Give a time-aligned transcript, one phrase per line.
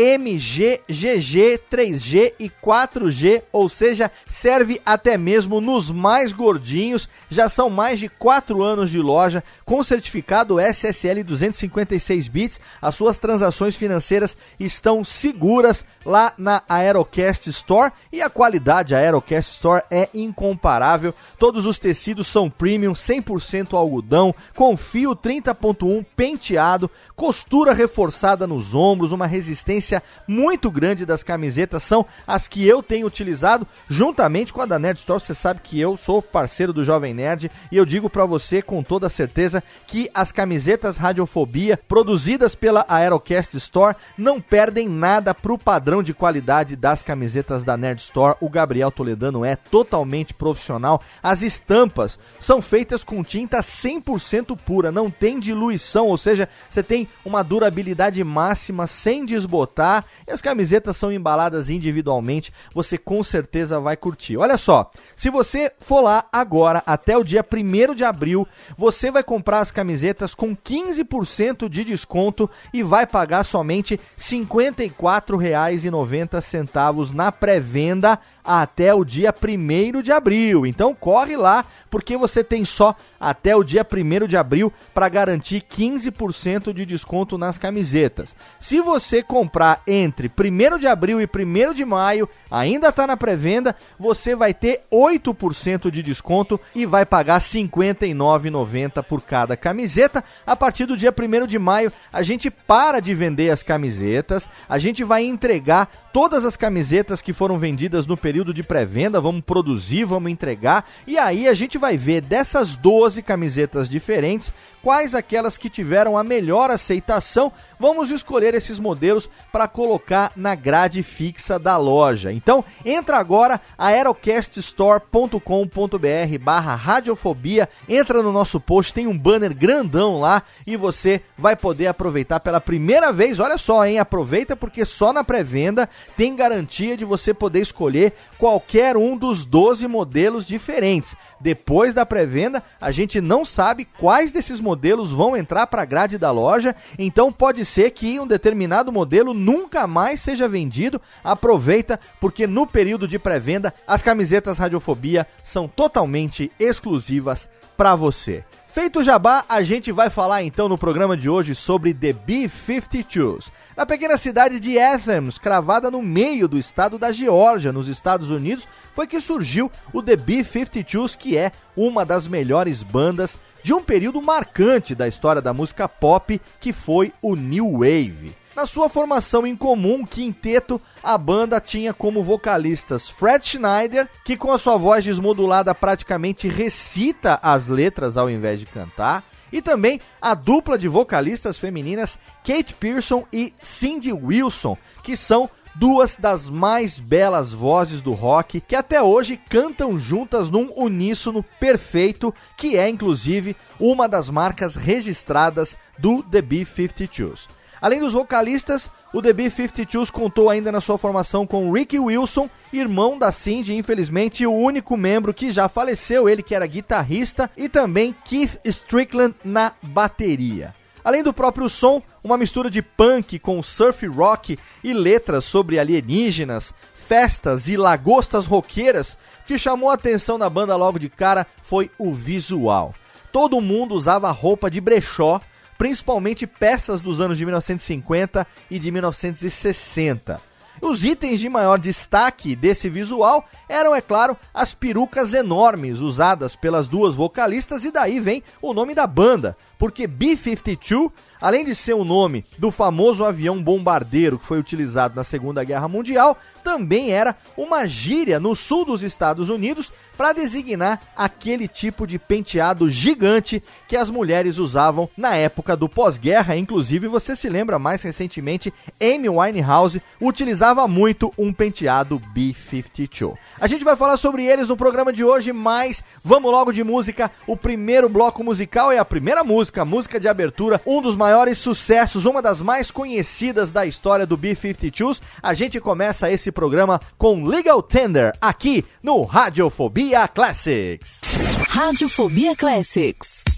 [0.00, 7.06] PMG, GG, 3G e 4G, ou seja, serve até mesmo nos mais gordinhos.
[7.28, 12.58] Já são mais de 4 anos de loja com certificado SSL 256 bits.
[12.80, 19.52] As suas transações financeiras estão seguras lá na Aerocast Store e a qualidade da Aerocast
[19.52, 21.14] Store é incomparável.
[21.38, 29.12] Todos os tecidos são premium, 100% algodão, com fio 30.1 penteado, costura reforçada nos ombros,
[29.12, 29.89] uma resistência
[30.26, 34.98] muito grande das camisetas são as que eu tenho utilizado juntamente com a da Nerd
[34.98, 35.20] Store.
[35.20, 38.82] Você sabe que eu sou parceiro do Jovem Nerd e eu digo para você com
[38.82, 46.02] toda certeza que as camisetas Radiofobia produzidas pela Aerocast Store não perdem nada pro padrão
[46.02, 48.36] de qualidade das camisetas da Nerd Store.
[48.40, 51.02] O Gabriel Toledano é totalmente profissional.
[51.22, 57.08] As estampas são feitas com tinta 100% pura, não tem diluição, ou seja, você tem
[57.24, 59.79] uma durabilidade máxima sem desbotar.
[60.26, 64.36] E as camisetas são embaladas individualmente, você com certeza vai curtir.
[64.36, 68.46] Olha só, se você for lá agora até o dia 1 de abril,
[68.76, 77.14] você vai comprar as camisetas com 15% de desconto e vai pagar somente R$ 54,90
[77.14, 80.66] na pré-venda até o dia 1 de abril.
[80.66, 85.62] Então corre lá, porque você tem só até o dia 1 de abril para garantir
[85.62, 88.34] 15% de desconto nas camisetas.
[88.58, 93.74] Se você comprar entre 1 de abril e 1 de maio, ainda está na pré-venda,
[93.98, 100.24] você vai ter 8% de desconto e vai pagar R$ 59,90 por cada camiseta.
[100.46, 104.78] A partir do dia 1 de maio, a gente para de vender as camisetas, a
[104.78, 110.04] gente vai entregar todas as camisetas que foram vendidas no período de pré-venda, vamos produzir,
[110.04, 114.52] vamos entregar, e aí a gente vai ver dessas 12 camisetas diferentes,
[114.82, 117.52] quais aquelas que tiveram a melhor aceitação.
[117.78, 122.32] Vamos escolher esses modelos para colocar na grade fixa da loja.
[122.32, 130.42] Então, entra agora aerocaststore.com.br barra radiofobia, entra no nosso post, tem um banner grandão lá
[130.66, 135.24] e você vai poder aproveitar pela primeira vez, olha só, hein, aproveita porque só na
[135.24, 141.16] pré-venda tem garantia de você poder escolher qualquer um dos 12 modelos diferentes.
[141.40, 146.18] Depois da pré-venda, a gente não sabe quais desses modelos vão entrar para a grade
[146.18, 151.00] da loja, então pode ser que um determinado modelo nunca mais seja vendido.
[151.22, 157.48] Aproveita, porque no período de pré-venda, as camisetas Radiofobia são totalmente exclusivas
[157.80, 158.44] para você.
[158.66, 163.50] Feito o jabá, a gente vai falar então no programa de hoje sobre The B-52s.
[163.74, 168.68] Na pequena cidade de Athens, cravada no meio do estado da Geórgia, nos Estados Unidos,
[168.92, 174.20] foi que surgiu o The B-52s, que é uma das melhores bandas de um período
[174.20, 178.39] marcante da história da música pop, que foi o New Wave.
[178.60, 184.52] Na sua formação em comum, quinteto, a banda tinha como vocalistas Fred Schneider, que com
[184.52, 190.34] a sua voz desmodulada praticamente recita as letras ao invés de cantar, e também a
[190.34, 197.54] dupla de vocalistas femininas Kate Pearson e Cindy Wilson, que são duas das mais belas
[197.54, 204.06] vozes do rock que até hoje cantam juntas num uníssono perfeito, que é inclusive uma
[204.06, 207.48] das marcas registradas do The B-52s.
[207.80, 213.18] Além dos vocalistas, o The B-52s contou ainda na sua formação com Ricky Wilson, irmão
[213.18, 218.14] da Cindy, infelizmente o único membro que já faleceu, ele que era guitarrista, e também
[218.24, 220.74] Keith Strickland na bateria.
[221.02, 226.74] Além do próprio som, uma mistura de punk com surf rock e letras sobre alienígenas,
[226.94, 232.12] festas e lagostas roqueiras, que chamou a atenção da banda logo de cara foi o
[232.12, 232.94] visual.
[233.32, 235.40] Todo mundo usava roupa de brechó,
[235.80, 240.38] principalmente peças dos anos de 1950 e de 1960.
[240.78, 246.86] Os itens de maior destaque desse visual eram, é claro, as perucas enormes usadas pelas
[246.86, 251.10] duas vocalistas, e daí vem o nome da banda, porque B-52,
[251.40, 255.88] além de ser o nome do famoso avião bombardeiro que foi utilizado na Segunda Guerra
[255.88, 262.18] Mundial, também era uma gíria no sul dos Estados Unidos para designar aquele tipo de
[262.18, 266.56] penteado gigante que as mulheres usavam na época do pós-guerra.
[266.56, 273.34] Inclusive, você se lembra mais recentemente, Amy Winehouse utilizava muito um penteado B-52.
[273.58, 277.30] A gente vai falar sobre eles no programa de hoje, mas vamos logo de música.
[277.46, 281.58] O primeiro bloco musical é a primeira música, a música de abertura, um dos maiores
[281.58, 285.20] sucessos, uma das mais conhecidas da história do B-52s.
[285.42, 291.20] A gente começa esse programa com Legal Tender aqui no Radiofobia Classics.
[291.68, 293.49] Radiofobia Classics.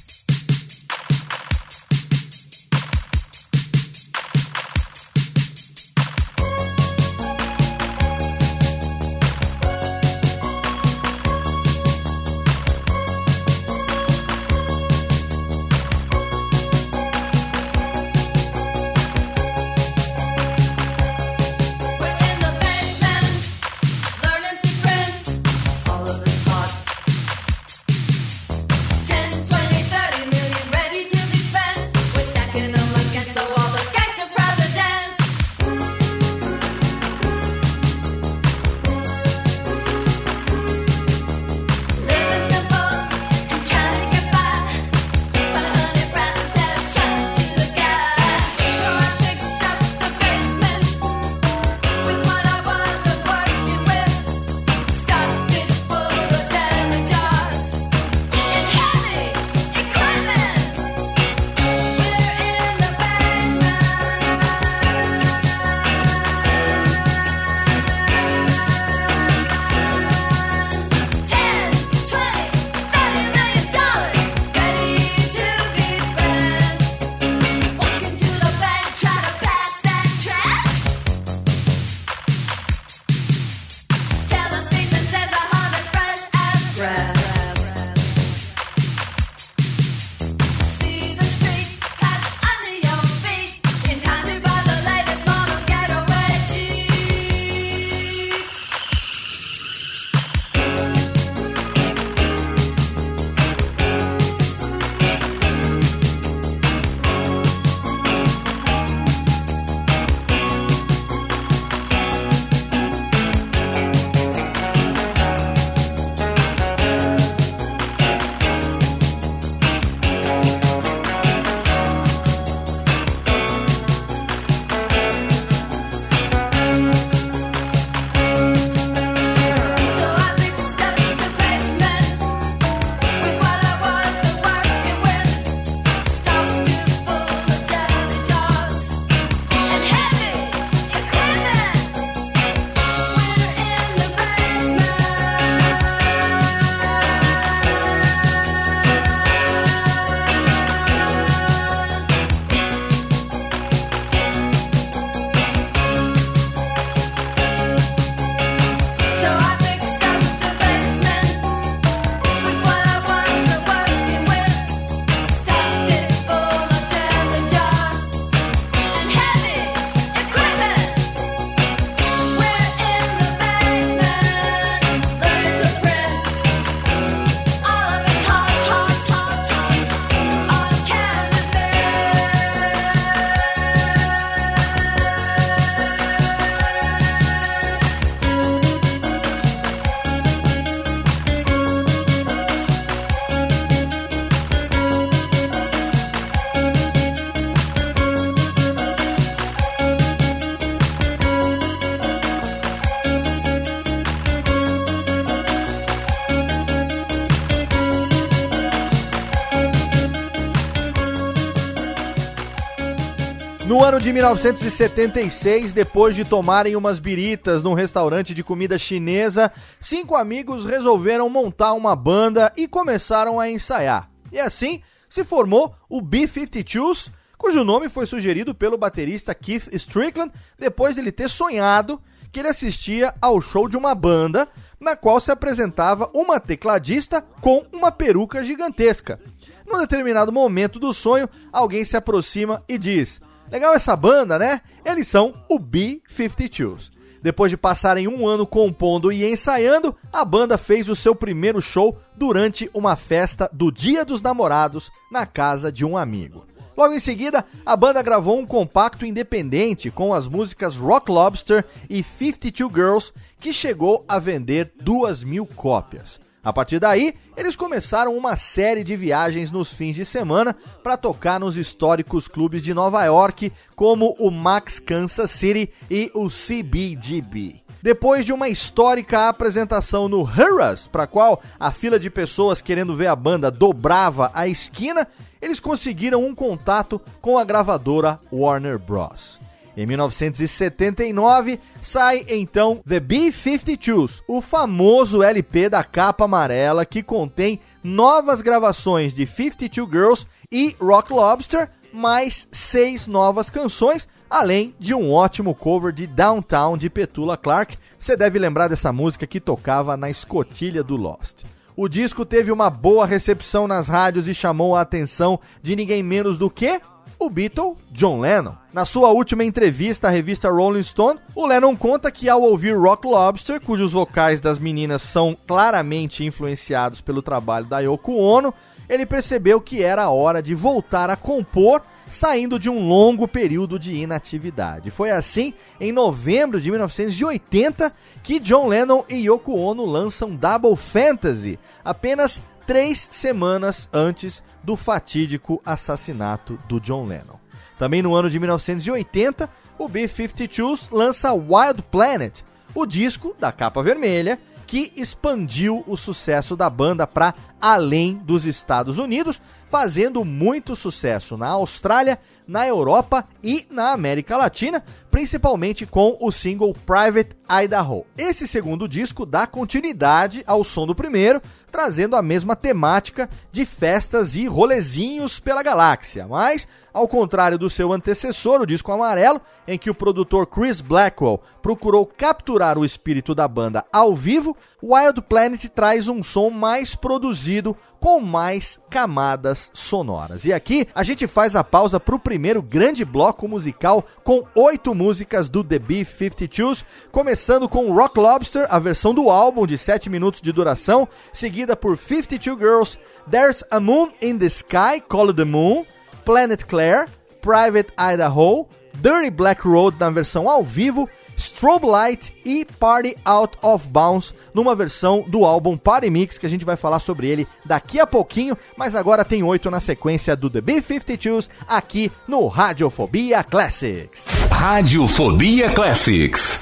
[214.12, 219.50] De 1976, depois de tomarem umas biritas num restaurante de comida chinesa,
[219.80, 224.10] cinco amigos resolveram montar uma banda e começaram a ensaiar.
[224.30, 230.94] E assim se formou o B-52s, cujo nome foi sugerido pelo baterista Keith Strickland depois
[230.94, 231.98] de ele ter sonhado
[232.30, 234.46] que ele assistia ao show de uma banda
[234.78, 239.18] na qual se apresentava uma tecladista com uma peruca gigantesca.
[239.66, 243.18] Num determinado momento do sonho, alguém se aproxima e diz:
[243.52, 244.62] Legal essa banda, né?
[244.82, 246.90] Eles são o B-52s.
[247.22, 251.98] Depois de passarem um ano compondo e ensaiando, a banda fez o seu primeiro show
[252.16, 256.46] durante uma festa do Dia dos Namorados na casa de um amigo.
[256.74, 262.02] Logo em seguida, a banda gravou um compacto independente com as músicas Rock Lobster e
[262.02, 266.18] 52 Girls, que chegou a vender duas mil cópias.
[266.44, 271.38] A partir daí, eles começaram uma série de viagens nos fins de semana para tocar
[271.38, 277.62] nos históricos clubes de Nova York, como o Max Kansas City e o CBGB.
[277.80, 283.06] Depois de uma histórica apresentação no Harrah's, para qual a fila de pessoas querendo ver
[283.06, 285.06] a banda dobrava a esquina,
[285.40, 289.40] eles conseguiram um contato com a gravadora Warner Bros.
[289.76, 298.42] Em 1979, sai então The B-52s, o famoso LP da capa amarela que contém novas
[298.42, 305.54] gravações de 52 Girls e Rock Lobster, mais seis novas canções, além de um ótimo
[305.54, 307.78] cover de Downtown de Petula Clark.
[307.98, 311.44] Você deve lembrar dessa música que tocava na escotilha do Lost.
[311.74, 316.36] O disco teve uma boa recepção nas rádios e chamou a atenção de ninguém menos
[316.36, 316.78] do que
[317.24, 318.54] o Beatle John Lennon.
[318.72, 323.06] Na sua última entrevista à revista Rolling Stone, o Lennon conta que ao ouvir Rock
[323.06, 328.52] Lobster, cujos vocais das meninas são claramente influenciados pelo trabalho da Yoko Ono,
[328.88, 333.78] ele percebeu que era a hora de voltar a compor, saindo de um longo período
[333.78, 334.90] de inatividade.
[334.90, 341.58] Foi assim, em novembro de 1980, que John Lennon e Yoko Ono lançam Double Fantasy,
[341.84, 347.40] apenas três semanas antes do fatídico assassinato do John Lennon.
[347.78, 349.48] Também no ano de 1980,
[349.78, 352.42] o B-52s lança Wild Planet,
[352.74, 354.38] o disco da capa vermelha
[354.72, 361.48] que expandiu o sucesso da banda para além dos Estados Unidos, fazendo muito sucesso na
[361.48, 368.06] Austrália, na Europa e na América Latina, principalmente com o single Private Idaho.
[368.16, 374.36] Esse segundo disco dá continuidade ao som do primeiro, trazendo a mesma temática de festas
[374.36, 379.88] e rolezinhos pela galáxia, mas ao contrário do seu antecessor, o disco amarelo, em que
[379.88, 386.08] o produtor Chris Blackwell procurou capturar o espírito da banda ao vivo, Wild Planet traz
[386.08, 390.44] um som mais produzido, com mais camadas sonoras.
[390.44, 394.92] E aqui a gente faz a pausa para o primeiro grande bloco musical com oito
[394.92, 400.40] músicas do The B-52s, começando com Rock Lobster, a versão do álbum de 7 minutos
[400.40, 402.98] de duração, seguida por 52 Girls,
[403.30, 405.84] There's a Moon in the Sky, Call the Moon,
[406.24, 407.06] Planet Claire,
[407.40, 408.66] Private Idaho,
[409.00, 414.74] Dirty Black Road na versão ao vivo, Strobe Light e Party Out of Bounds numa
[414.74, 418.56] versão do álbum Party Mix, que a gente vai falar sobre ele daqui a pouquinho,
[418.76, 424.26] mas agora tem oito na sequência do The B-52s aqui no Radiofobia Classics.
[424.50, 426.60] Radiofobia Classics.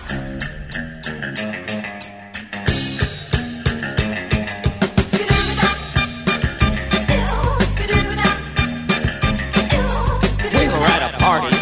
[11.20, 11.54] Party.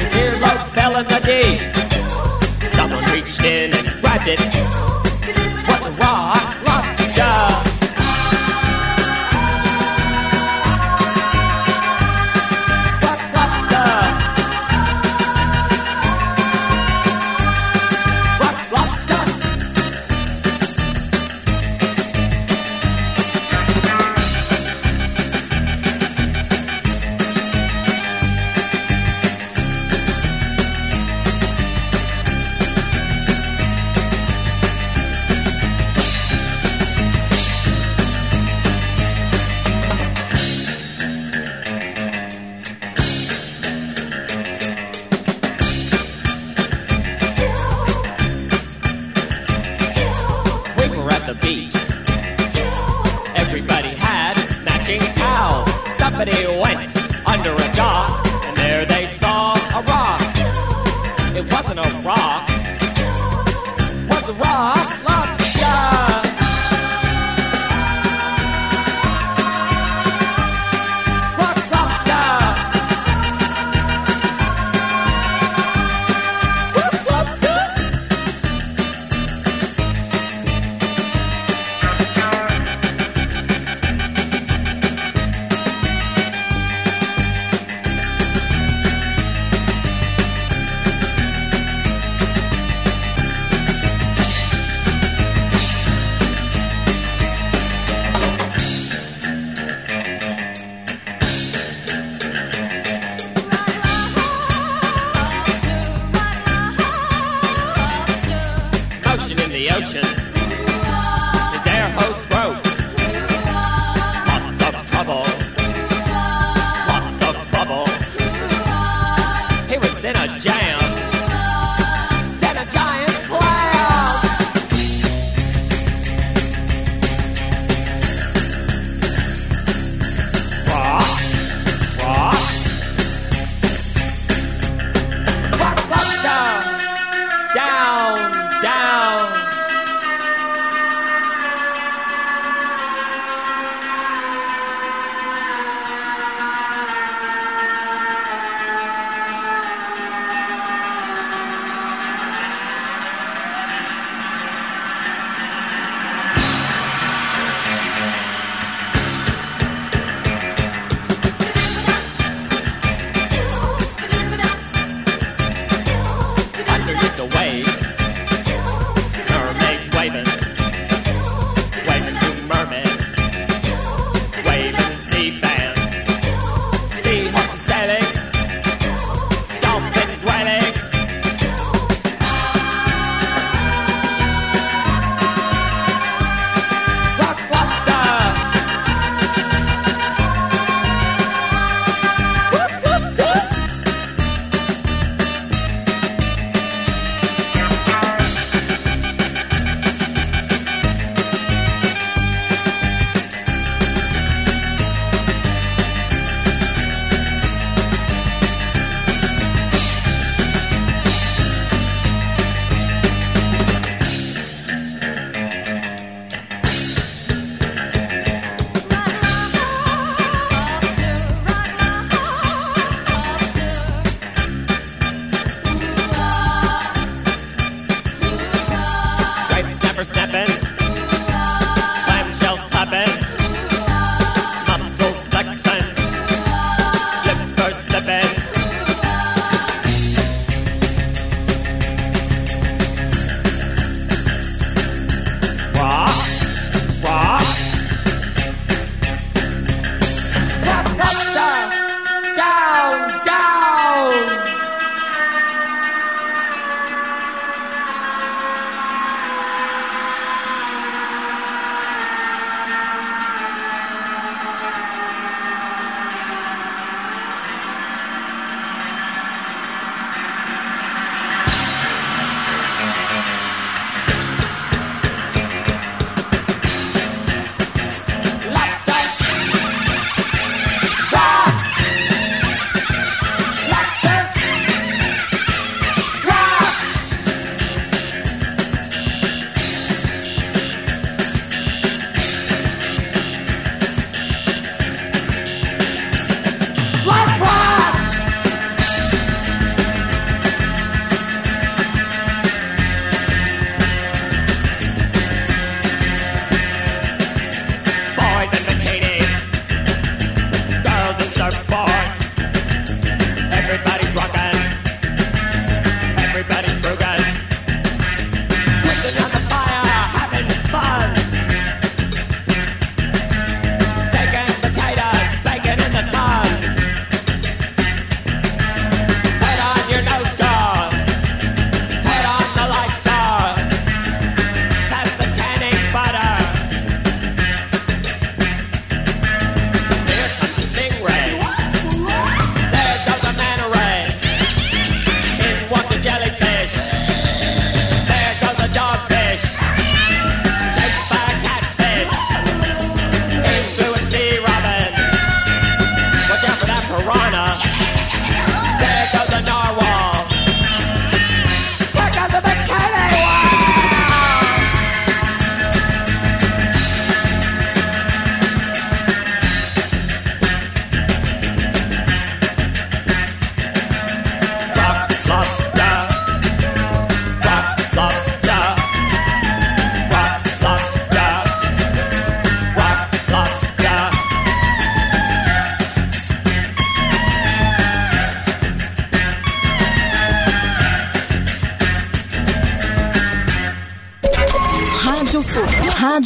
[0.00, 1.60] The hero fell in the deep.
[2.74, 4.40] Someone reached in and grabbed it.
[5.68, 5.92] Was a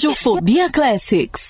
[0.00, 1.49] Radiofobia Classics.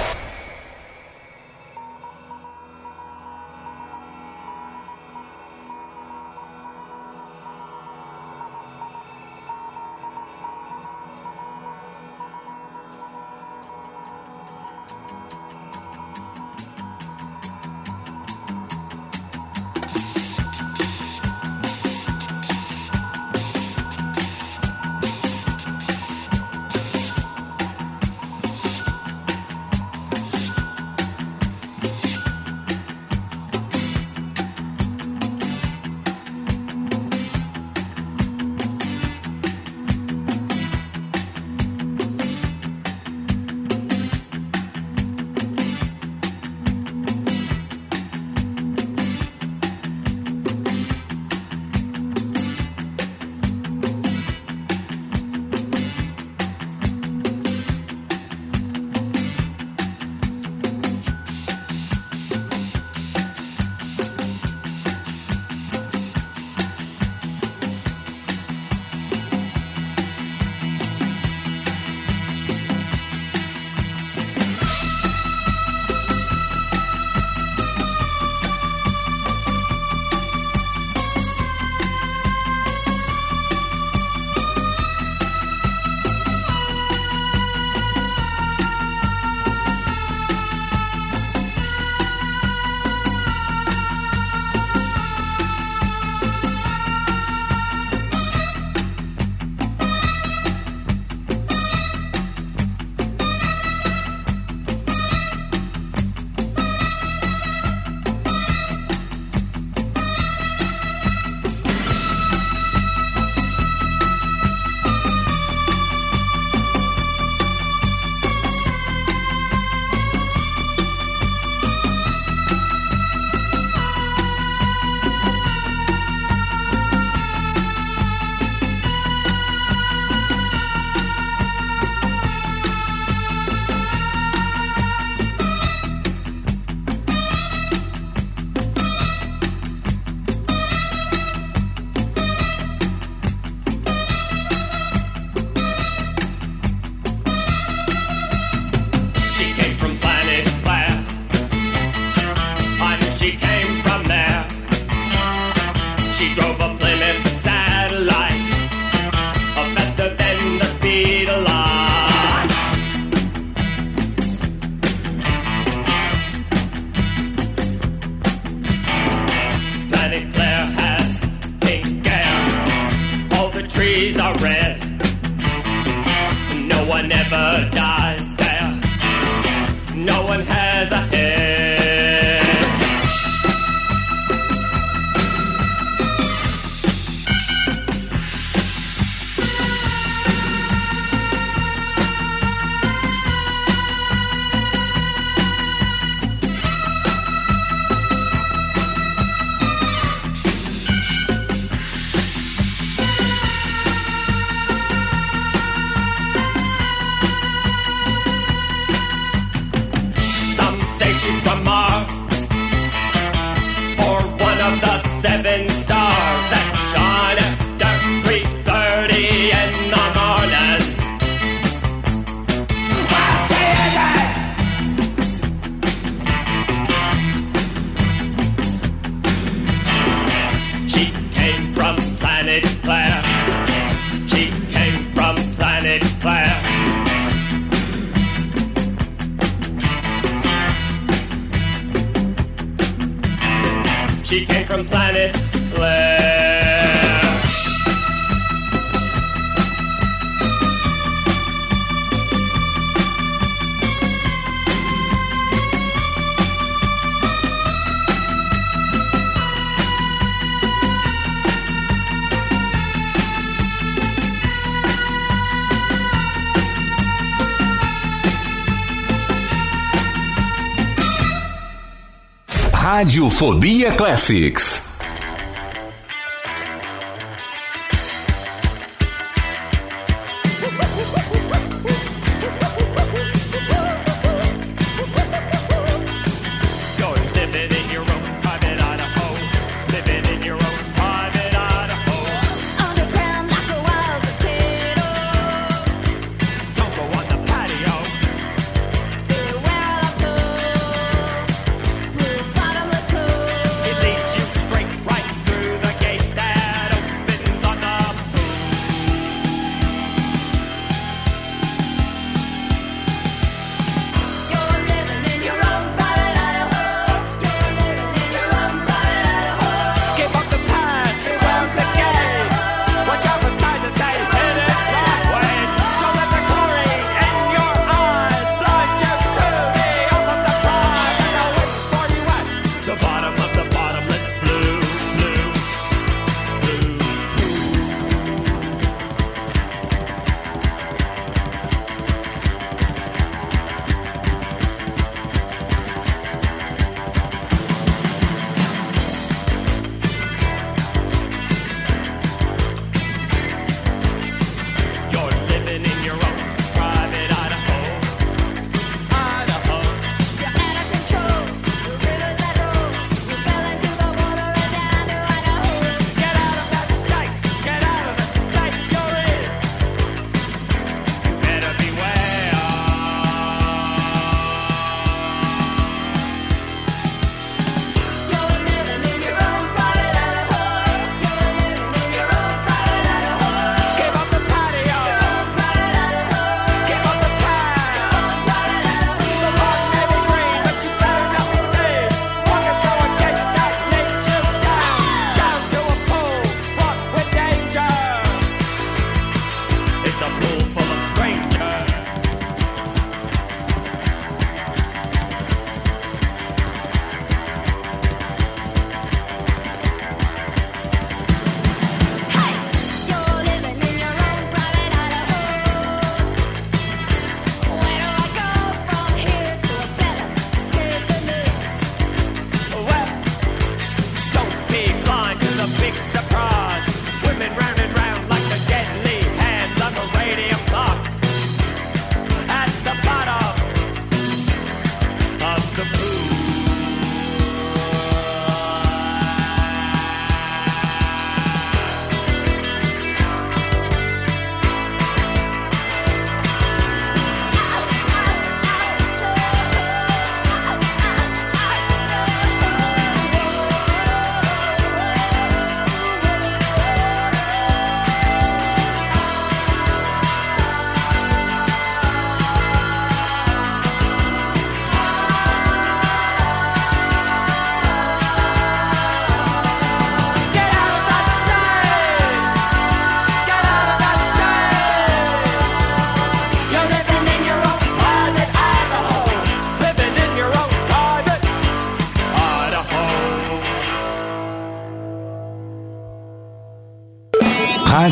[273.01, 274.90] Radiofobia Classics.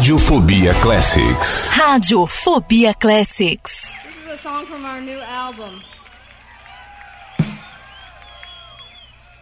[0.09, 1.69] Radiofobia Classics.
[1.69, 3.91] Radiofobia Classics.
[4.03, 5.83] This is a song from our new album.
[7.37, 7.47] It's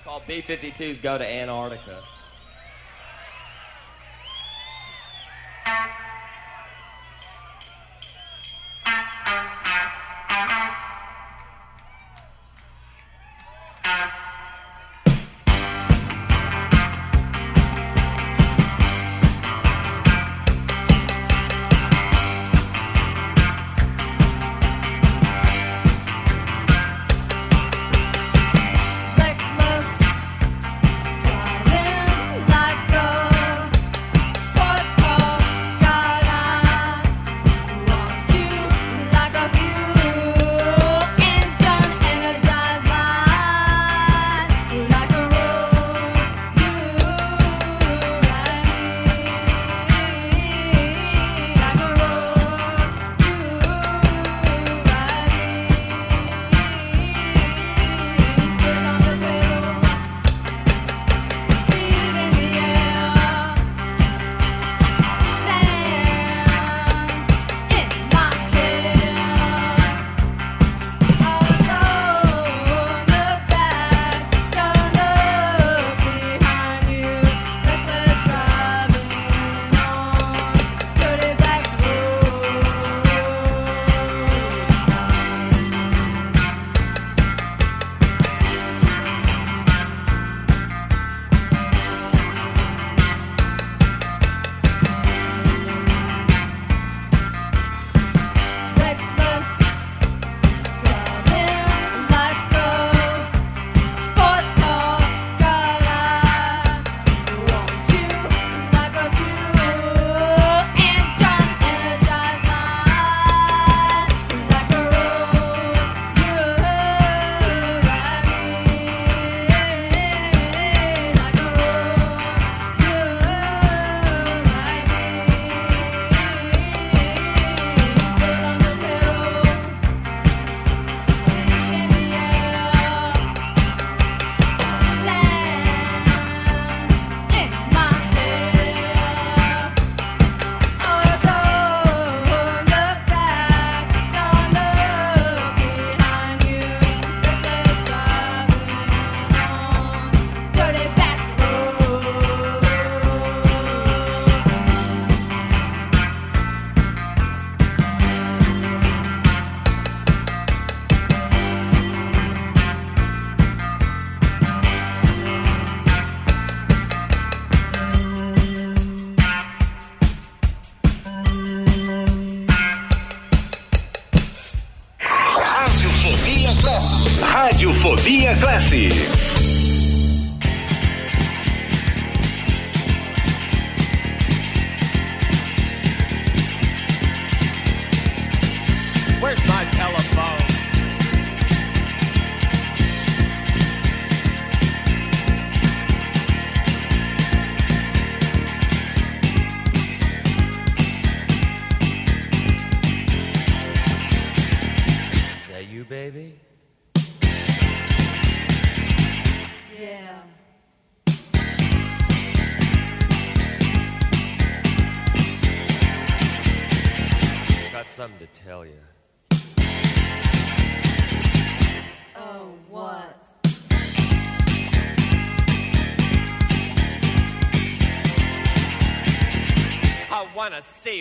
[0.04, 2.04] called B-52s Go to Antarctica.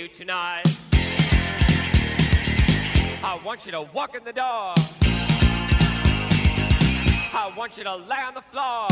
[0.09, 0.63] you tonight.
[3.23, 4.75] I want you to walk in the door.
[7.33, 8.89] I want you to lay on the floor.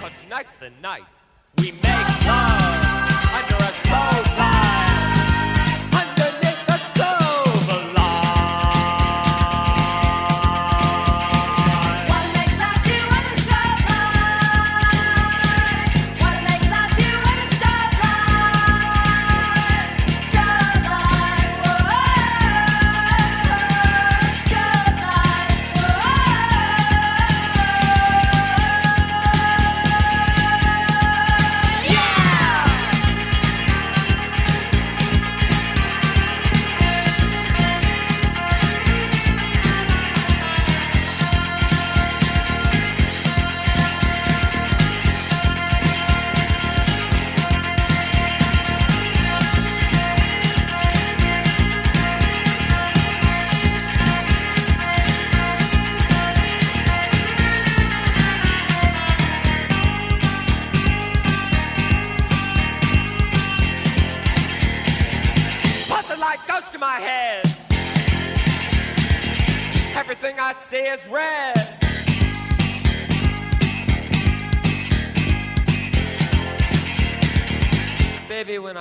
[0.00, 1.02] Cause tonight's the night
[1.58, 2.84] we make love
[3.34, 4.51] under a sofa.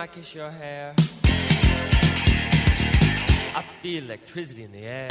[0.01, 0.95] I kiss your hair,
[3.53, 5.07] I feel electricity in the air.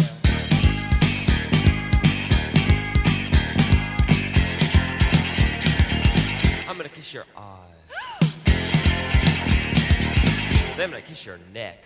[6.68, 7.68] I'm gonna kiss your eyes.
[10.76, 11.84] then I'm gonna kiss your neck.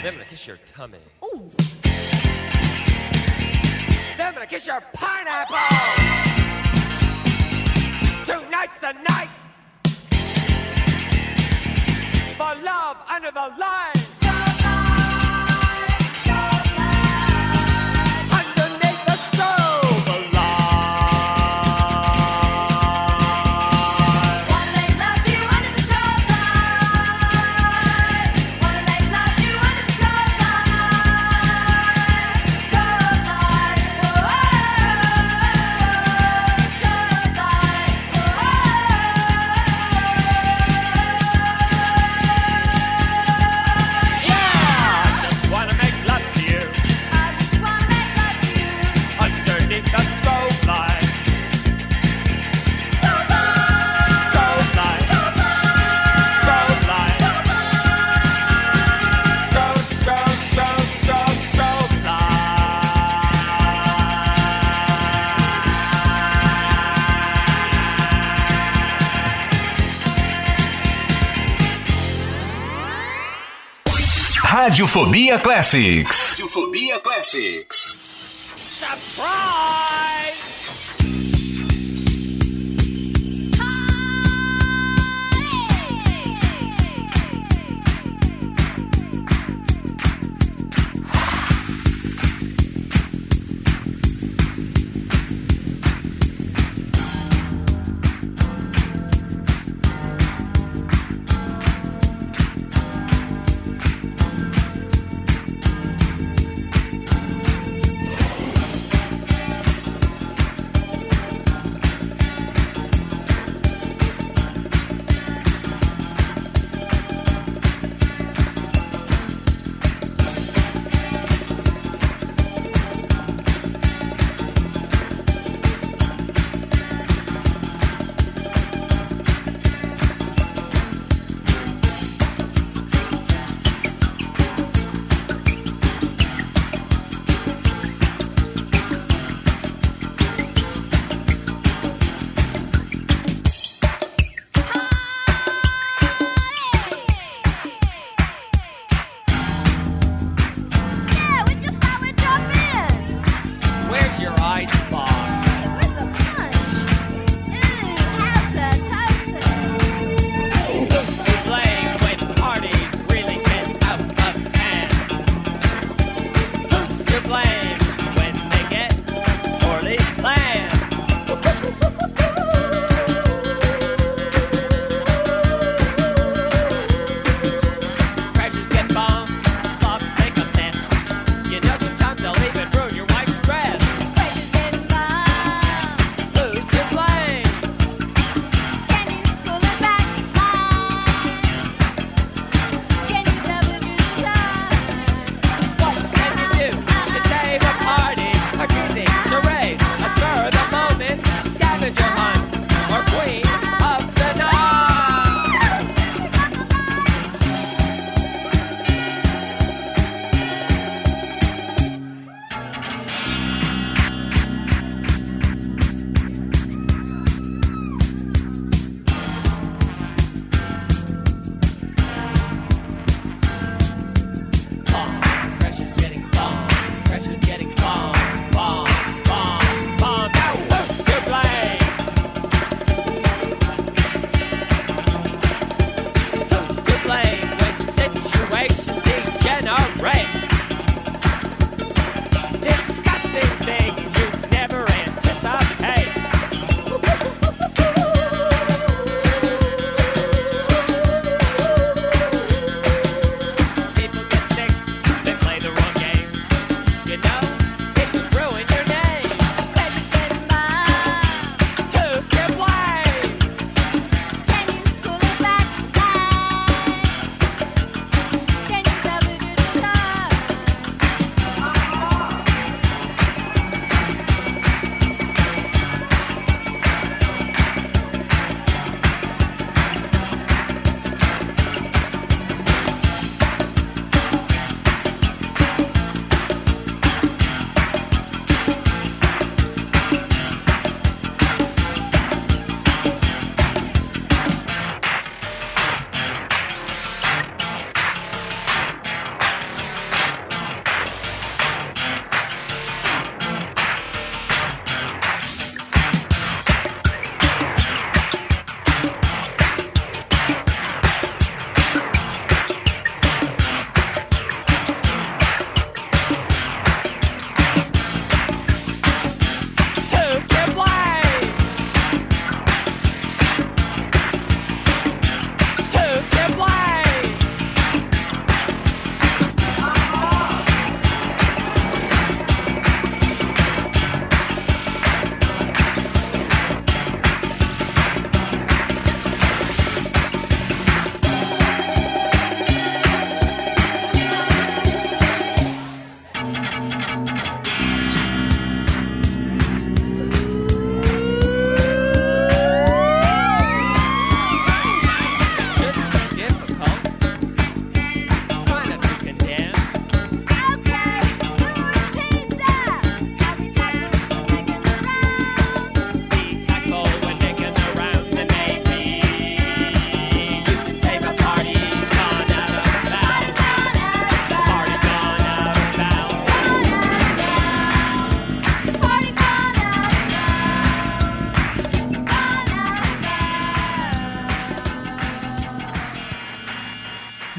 [0.00, 1.00] Then I'm gonna kiss your tummy.
[4.16, 5.56] Then I'm gonna kiss your pineapple.
[8.26, 9.28] Tonight's the night
[12.36, 14.01] for love under the lines.
[74.72, 76.30] Radiofobia Classics.
[76.32, 77.98] Radiofobia Classics.
[78.80, 79.71] Surprise!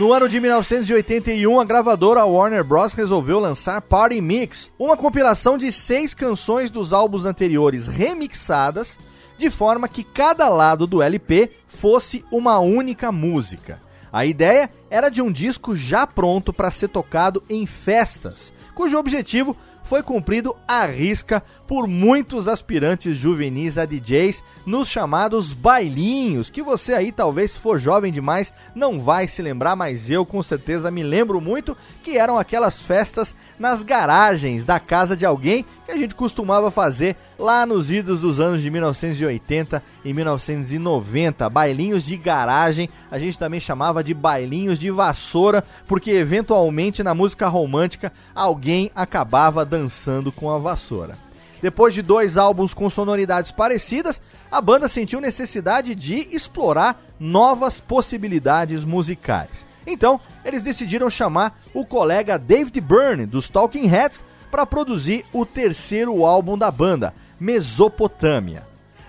[0.03, 2.91] No ano de 1981, a gravadora Warner Bros.
[2.91, 8.99] resolveu lançar Party Mix, uma compilação de seis canções dos álbuns anteriores remixadas,
[9.37, 13.81] de forma que cada lado do LP fosse uma única música.
[14.11, 19.55] A ideia era de um disco já pronto para ser tocado em festas, cujo objetivo
[19.83, 26.93] foi cumprido à risca por muitos aspirantes juvenis a DJs nos chamados bailinhos, que você
[26.93, 31.03] aí talvez se for jovem demais não vai se lembrar, mas eu com certeza me
[31.03, 36.15] lembro muito que eram aquelas festas nas garagens da casa de alguém que a gente
[36.15, 43.19] costumava fazer lá nos idos dos anos de 1980 e 1990, bailinhos de garagem, a
[43.19, 50.31] gente também chamava de bailinhos de vassoura, porque eventualmente na música romântica alguém acabava dançando
[50.31, 51.17] com a vassoura.
[51.61, 54.21] Depois de dois álbuns com sonoridades parecidas,
[54.51, 59.65] a banda sentiu necessidade de explorar novas possibilidades musicais.
[59.87, 64.23] Então, eles decidiram chamar o colega David Byrne, dos Talking Heads,
[64.53, 68.61] para produzir o terceiro álbum da banda, Mesopotâmia.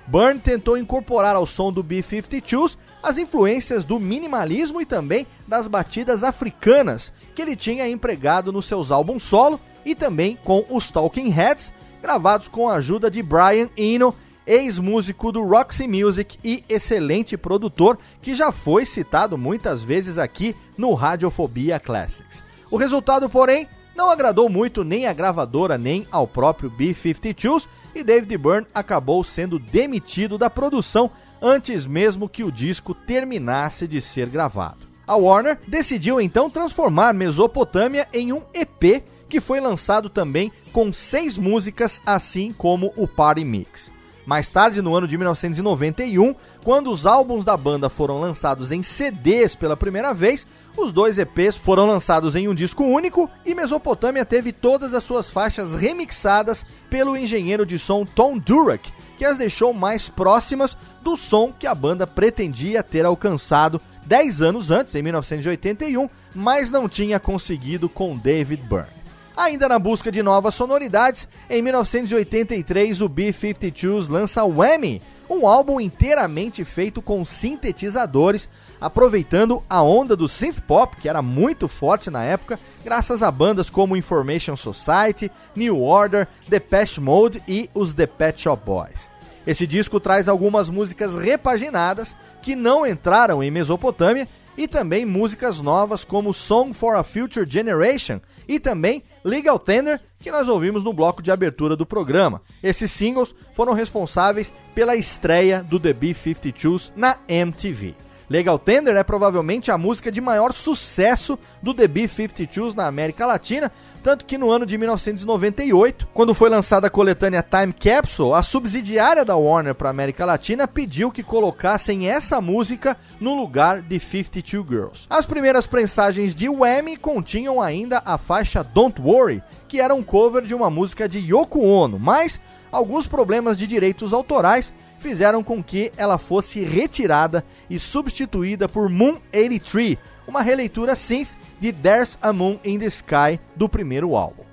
[0.07, 6.24] Byrne tentou incorporar ao som do B-52s as influências do minimalismo e também das batidas
[6.24, 11.74] africanas que ele tinha empregado nos seus álbuns solo e também com os Talking Heads,
[12.01, 14.14] gravados com a ajuda de Brian Eno,
[14.47, 20.95] ex-músico do Roxy Music e excelente produtor que já foi citado muitas vezes aqui no
[20.95, 22.42] Radiofobia Classics.
[22.70, 28.36] O resultado, porém, não agradou muito nem a gravadora nem ao próprio B-52s e David
[28.36, 34.86] Byrne acabou sendo demitido da produção antes mesmo que o disco terminasse de ser gravado.
[35.07, 41.36] A Warner decidiu então transformar Mesopotâmia em um EP que foi lançado também com seis
[41.36, 43.92] músicas, assim como o Party Mix.
[44.24, 49.55] Mais tarde, no ano de 1991, quando os álbuns da banda foram lançados em CDs
[49.55, 50.47] pela primeira vez,
[50.77, 55.31] os dois EPs foram lançados em um disco único e Mesopotâmia teve todas as suas
[55.31, 61.53] faixas remixadas pelo engenheiro de som Tom Durack, que as deixou mais próximas do som
[61.53, 67.89] que a banda pretendia ter alcançado 10 anos antes, em 1981, mas não tinha conseguido
[67.89, 69.05] com David Byrne.
[69.37, 76.62] Ainda na busca de novas sonoridades, em 1983 o B-52s lança Whammy, um álbum inteiramente
[76.64, 78.49] feito com sintetizadores,
[78.85, 83.70] aproveitando a onda do synth pop, que era muito forte na época, graças a bandas
[83.70, 89.09] como Information Society, New Order, Depeche Mode e os The Pet Shop Boys.
[89.47, 96.05] Esse disco traz algumas músicas repaginadas que não entraram em Mesopotâmia e também músicas novas
[96.05, 101.22] como Song for a Future Generation e também Legal Tender, que nós ouvimos no bloco
[101.22, 102.43] de abertura do programa.
[102.62, 108.04] Esses singles foram responsáveis pela estreia do The B-52s na MTV.
[108.29, 113.70] Legal Tender é provavelmente a música de maior sucesso do The B-52s na América Latina,
[114.03, 119.25] tanto que no ano de 1998, quando foi lançada a coletânea Time Capsule, a subsidiária
[119.25, 124.66] da Warner para a América Latina pediu que colocassem essa música no lugar de 52
[124.66, 125.07] Girls.
[125.11, 130.43] As primeiras prensagens de Whammy continham ainda a faixa Don't Worry, que era um cover
[130.43, 134.72] de uma música de Yoko Ono, mas alguns problemas de direitos autorais
[135.05, 141.29] fizeram com que ela fosse retirada e substituída por Moon 83, uma releitura synth
[141.61, 144.45] de There's a Moon in the Sky do primeiro álbum.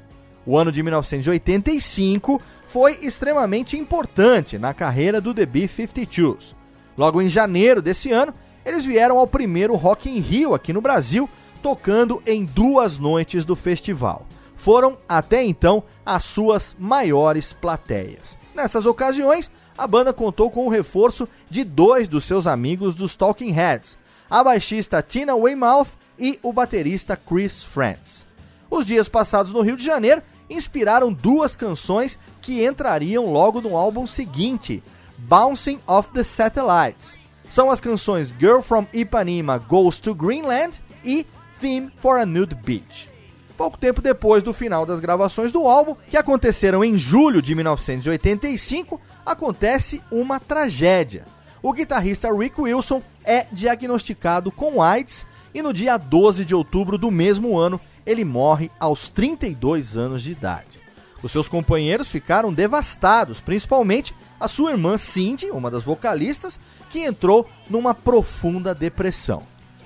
[0.45, 6.53] O ano de 1985 foi extremamente importante na carreira do The B-52s.
[6.97, 8.33] Logo em janeiro desse ano,
[8.65, 11.29] eles vieram ao primeiro Rock in Rio aqui no Brasil,
[11.63, 14.27] tocando em duas noites do festival.
[14.53, 18.37] Foram, até então, as suas maiores plateias.
[18.53, 23.51] Nessas ocasiões, a banda contou com o reforço de dois dos seus amigos dos Talking
[23.51, 23.97] Heads,
[24.29, 28.25] a baixista Tina Weymouth e o baterista Chris Frantz.
[28.69, 34.05] Os dias passados no Rio de Janeiro inspiraram duas canções que entrariam logo no álbum
[34.05, 34.83] seguinte,
[35.19, 37.17] Bouncing Off the Satellites.
[37.49, 41.25] São as canções Girl from Ipanema Goes to Greenland e
[41.59, 43.09] Theme for a Nude Beach.
[43.57, 48.99] Pouco tempo depois do final das gravações do álbum, que aconteceram em julho de 1985,
[49.25, 51.25] acontece uma tragédia.
[51.61, 57.11] O guitarrista Rick Wilson é diagnosticado com AIDS e no dia 12 de outubro do
[57.11, 60.79] mesmo ano ele morre aos 32 anos de idade.
[61.21, 66.59] Os seus companheiros ficaram devastados, principalmente a sua irmã Cindy, uma das vocalistas,
[66.89, 69.43] que entrou numa profunda depressão.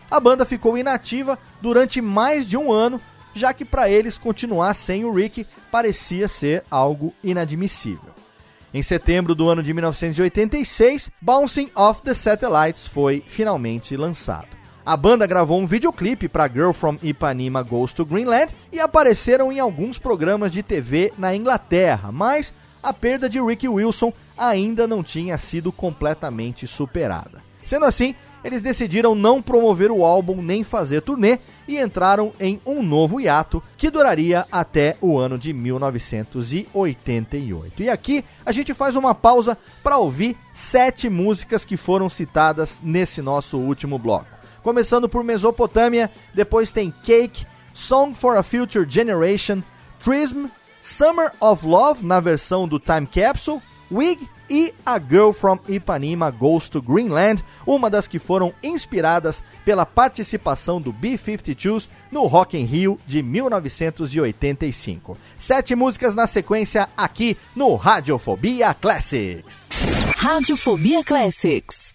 [0.09, 3.01] A banda ficou inativa durante mais de um ano,
[3.33, 8.13] já que para eles continuar sem o Rick parecia ser algo inadmissível.
[8.75, 14.49] Em setembro do ano de 1986, Bouncing Off the Satellites foi finalmente lançado.
[14.85, 19.61] A banda gravou um videoclipe para Girl from Ipanema Goes to Greenland e apareceram em
[19.61, 22.53] alguns programas de TV na Inglaterra, mas
[22.83, 27.41] a perda de Ricky Wilson ainda não tinha sido completamente superada.
[27.63, 28.13] Sendo assim,
[28.45, 33.63] eles decidiram não promover o álbum nem fazer turnê e entraram em um novo hiato
[33.75, 37.81] que duraria até o ano de 1988.
[37.81, 43.19] E aqui a gente faz uma pausa para ouvir sete músicas que foram citadas nesse
[43.19, 44.27] nosso último bloco.
[44.61, 49.63] Começando por Mesopotâmia, depois tem Cake, Song for a Future Generation,
[50.03, 50.45] Trism,
[50.79, 53.59] Summer of Love na versão do Time Capsule,
[53.91, 59.85] Wig e A Girl from Ipanema Goes to Greenland, uma das que foram inspiradas pela
[59.85, 65.17] participação do B-52s no Rock in Rio de 1985.
[65.37, 69.69] Sete músicas na sequência aqui no Radiofobia Classics.
[70.17, 71.94] Radiofobia Classics.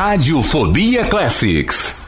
[0.00, 1.99] Radiofobia Classics.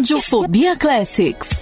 [0.00, 1.59] Radiofobia Classics.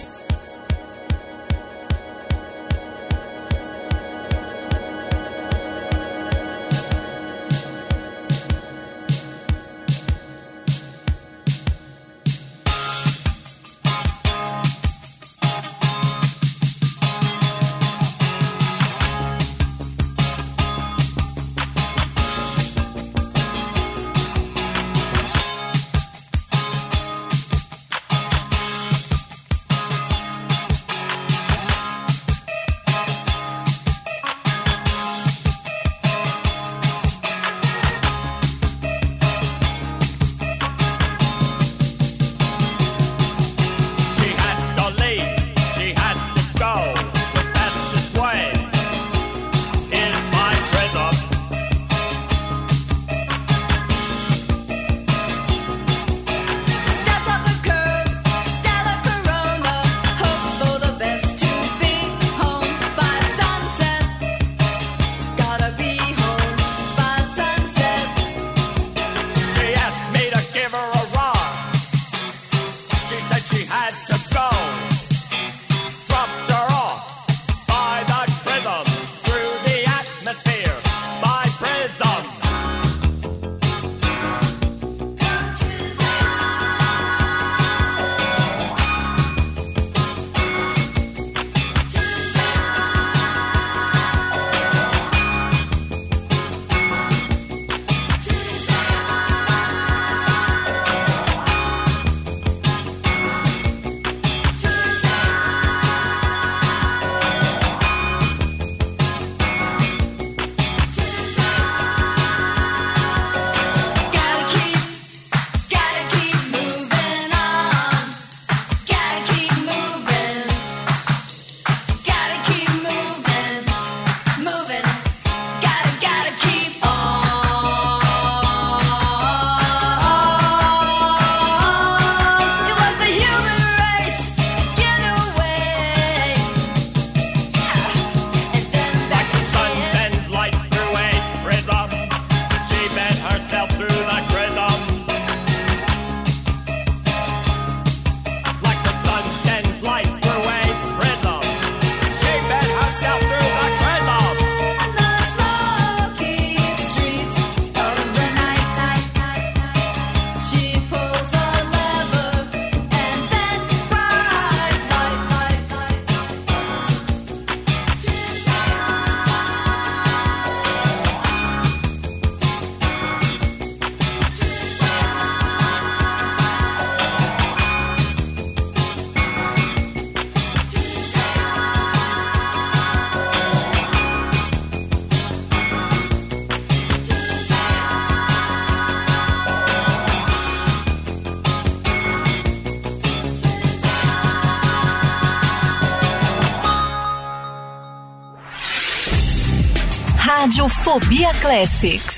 [200.88, 202.17] Radiofobia Classics.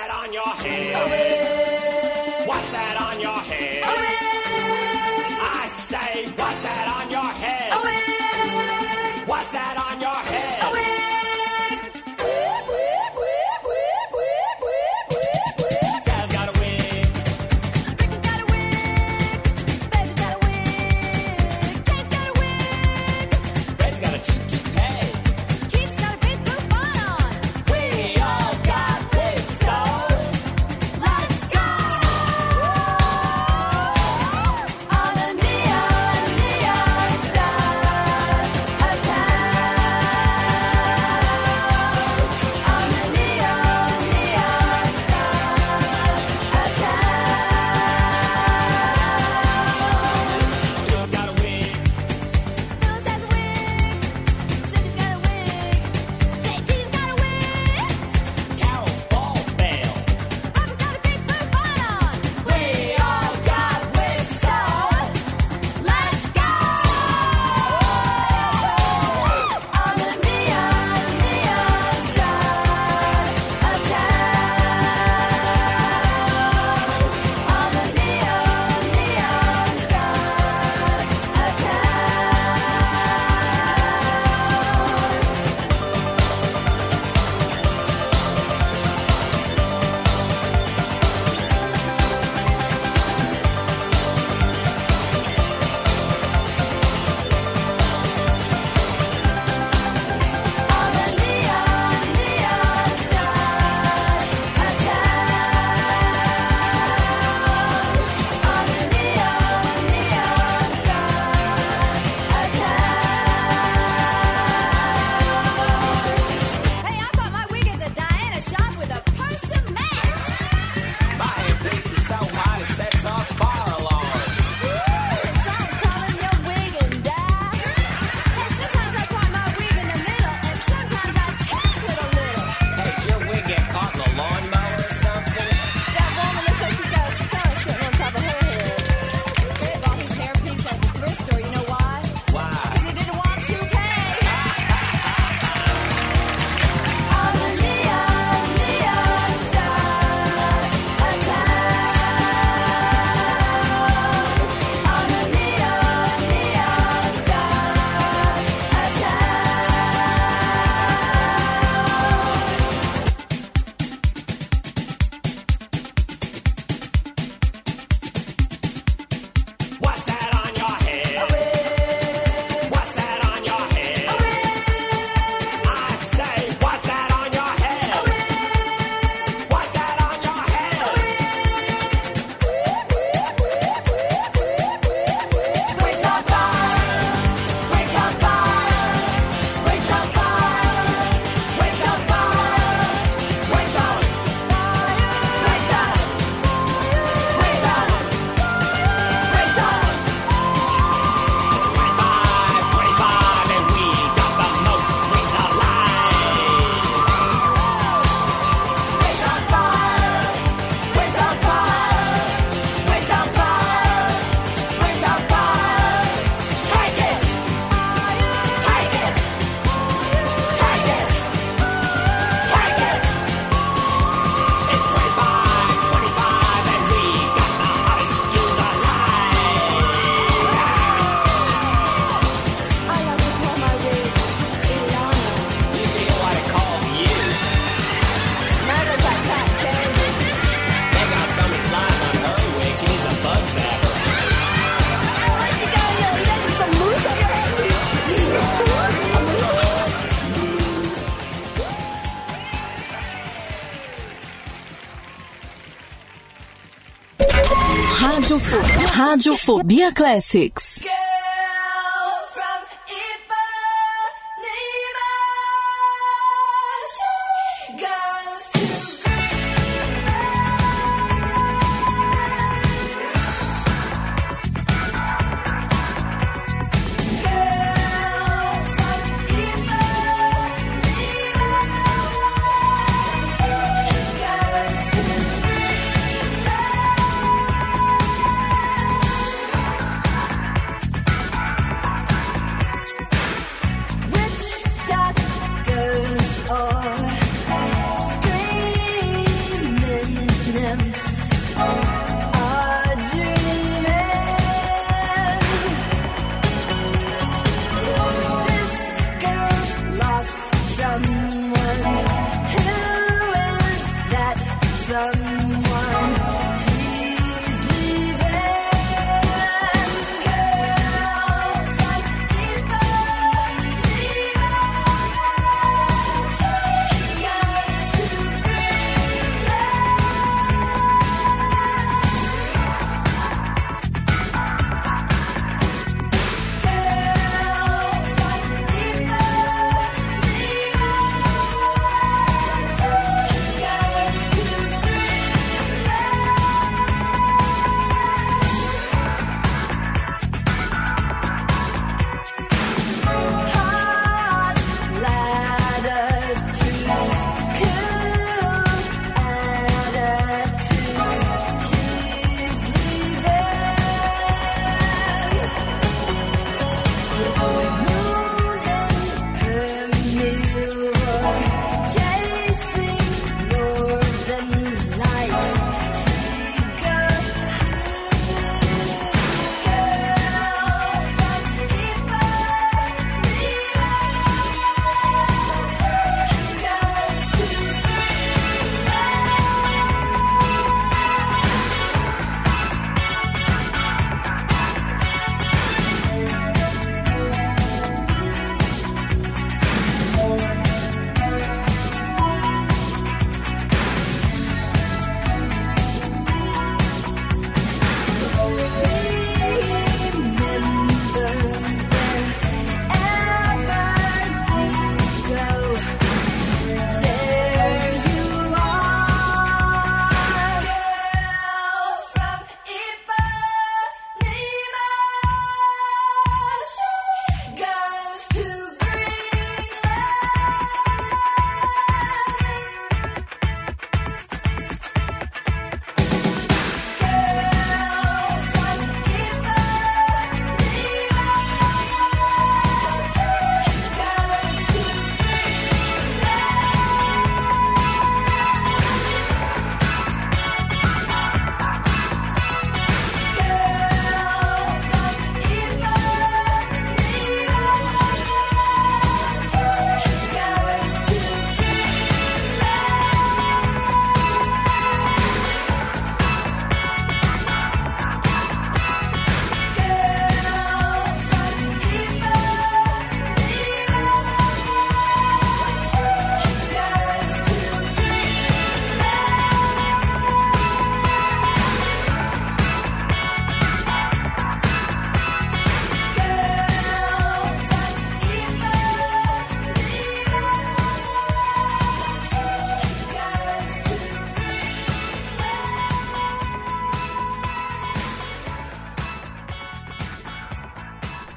[259.11, 260.70] Radiofobia Classics.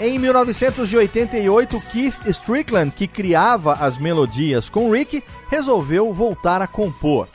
[0.07, 7.27] Em 1988, Keith Strickland, que criava as melodias com Rick, resolveu voltar a compor.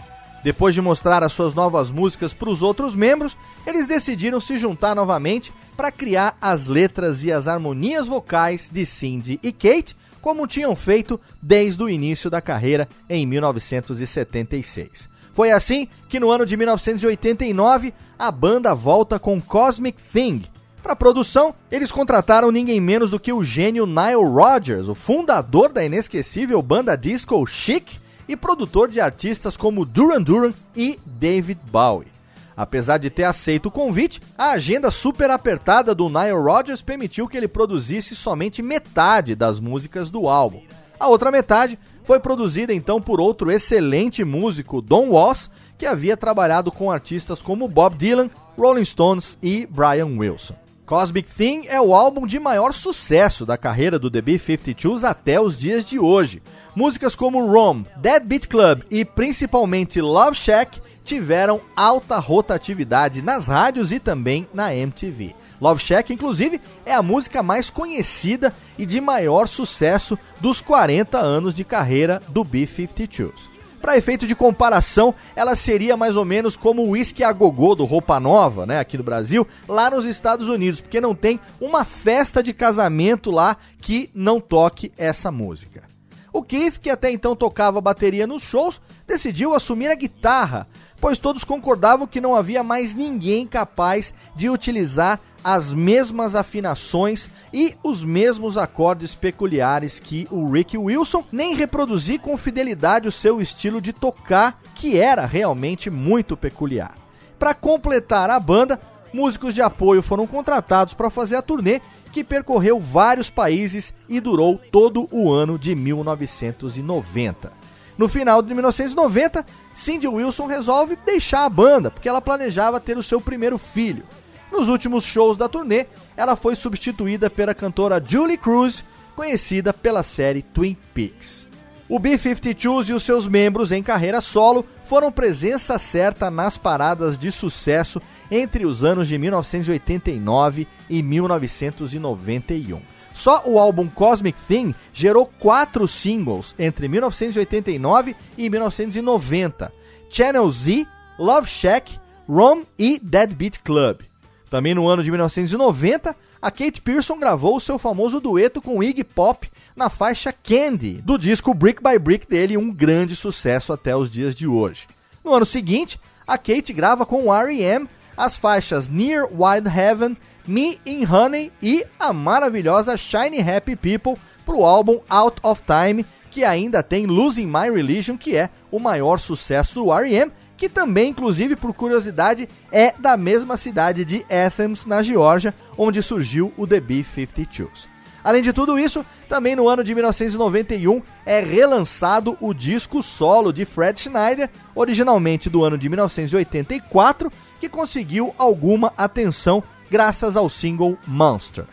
[0.44, 3.36] Depois de mostrar as suas novas músicas para os outros membros,
[3.66, 9.40] eles decidiram se juntar novamente para criar as letras e as harmonias vocais de Cindy
[9.42, 15.10] e Kate, como tinham feito desde o início da carreira em 1976.
[15.34, 20.44] Foi assim que no ano de 1989 a banda volta com Cosmic Thing.
[20.82, 25.84] Para produção, eles contrataram ninguém menos do que o gênio Nile Rodgers, o fundador da
[25.84, 27.98] inesquecível banda disco Chic
[28.28, 32.08] e produtor de artistas como Duran Duran e David Bowie.
[32.56, 37.38] Apesar de ter aceito o convite, a agenda super apertada do Nile Rodgers permitiu que
[37.38, 40.62] ele produzisse somente metade das músicas do álbum.
[41.00, 46.72] A outra metade foi produzida então por outro excelente músico, Don Was, que havia trabalhado
[46.72, 50.56] com artistas como Bob Dylan, Rolling Stones e Brian Wilson.
[50.90, 55.56] Cosmic Thing é o álbum de maior sucesso da carreira do The B-52s até os
[55.56, 56.42] dias de hoje.
[56.76, 63.92] Músicas como Rome, Dead Beat Club e principalmente Love Shack tiveram alta rotatividade nas rádios
[63.92, 65.36] e também na MTV.
[65.62, 71.54] Love Shack, inclusive, é a música mais conhecida e de maior sucesso dos 40 anos
[71.54, 73.59] de carreira do B-52s.
[73.82, 77.86] Para efeito de comparação, ela seria mais ou menos como o Whisky a Gogô do
[77.86, 82.44] Roupa Nova, né, aqui no Brasil, lá nos Estados Unidos, porque não tem uma festa
[82.44, 85.84] de casamento lá que não toque essa música.
[86.32, 90.68] O Keith, que até então tocava bateria nos shows, decidiu assumir a guitarra,
[91.02, 97.76] pois todos concordavam que não havia mais ninguém capaz de utilizar as mesmas afinações e
[97.84, 103.82] os mesmos acordes peculiares que o Rick Wilson, nem reproduzir com fidelidade o seu estilo
[103.82, 106.96] de tocar, que era realmente muito peculiar.
[107.38, 108.80] Para completar a banda,
[109.14, 114.60] músicos de apoio foram contratados para fazer a turnê, que percorreu vários países e durou
[114.72, 117.60] todo o ano de 1990.
[117.98, 123.04] No final de 1990, Cindy Wilson resolve deixar a banda, porque ela planejava ter o
[123.04, 124.06] seu primeiro filho.
[124.52, 125.86] Nos últimos shows da turnê,
[126.18, 128.84] ela foi substituída pela cantora Julie Cruz,
[129.16, 131.48] conhecida pela série Twin Peaks.
[131.90, 137.32] O B-52s e os seus membros em carreira solo foram presença certa nas paradas de
[137.32, 138.00] sucesso
[138.30, 142.80] entre os anos de 1989 e 1991.
[143.12, 149.74] Só o álbum Cosmic Thing gerou quatro singles entre 1989 e 1990:
[150.10, 150.86] Channel Z,
[151.18, 152.00] Love Shack,
[152.30, 154.09] Rom e Deadbeat Club.
[154.50, 159.04] Também no ano de 1990, a Kate Pearson gravou o seu famoso dueto com Iggy
[159.04, 164.10] Pop na faixa Candy, do disco Brick by Brick dele, um grande sucesso até os
[164.10, 164.88] dias de hoje.
[165.24, 167.88] No ano seguinte, a Kate grava com o R.E.M.
[168.18, 170.18] as faixas Near Wild Heaven,
[170.48, 174.16] Me in Honey e a maravilhosa Shiny Happy People
[174.46, 178.80] para o álbum Out of Time, que ainda tem Losing My Religion, que é o
[178.80, 184.86] maior sucesso do R.E.M., que também, inclusive, por curiosidade, é da mesma cidade de Athens,
[184.86, 187.88] na Geórgia, onde surgiu o The B-52s.
[188.22, 193.64] Além de tudo isso, também no ano de 1991 é relançado o disco solo de
[193.64, 197.32] Fred Schneider, originalmente do ano de 1984,
[197.62, 201.64] que conseguiu alguma atenção graças ao single Monster.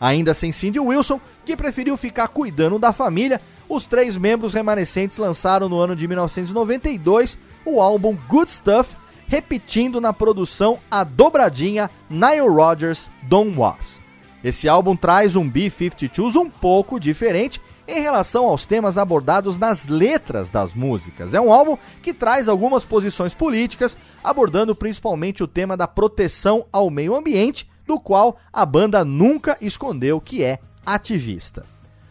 [0.00, 5.68] Ainda sem Cindy Wilson, que preferiu ficar cuidando da família, os três membros remanescentes lançaram
[5.68, 8.94] no ano de 1992 o álbum Good Stuff,
[9.26, 14.00] repetindo na produção a dobradinha Nile Rodgers Don't Was.
[14.44, 20.50] Esse álbum traz um B-52s um pouco diferente em relação aos temas abordados nas letras
[20.50, 21.34] das músicas.
[21.34, 26.90] É um álbum que traz algumas posições políticas, abordando principalmente o tema da proteção ao
[26.90, 31.64] meio ambiente, do qual a banda nunca escondeu que é ativista.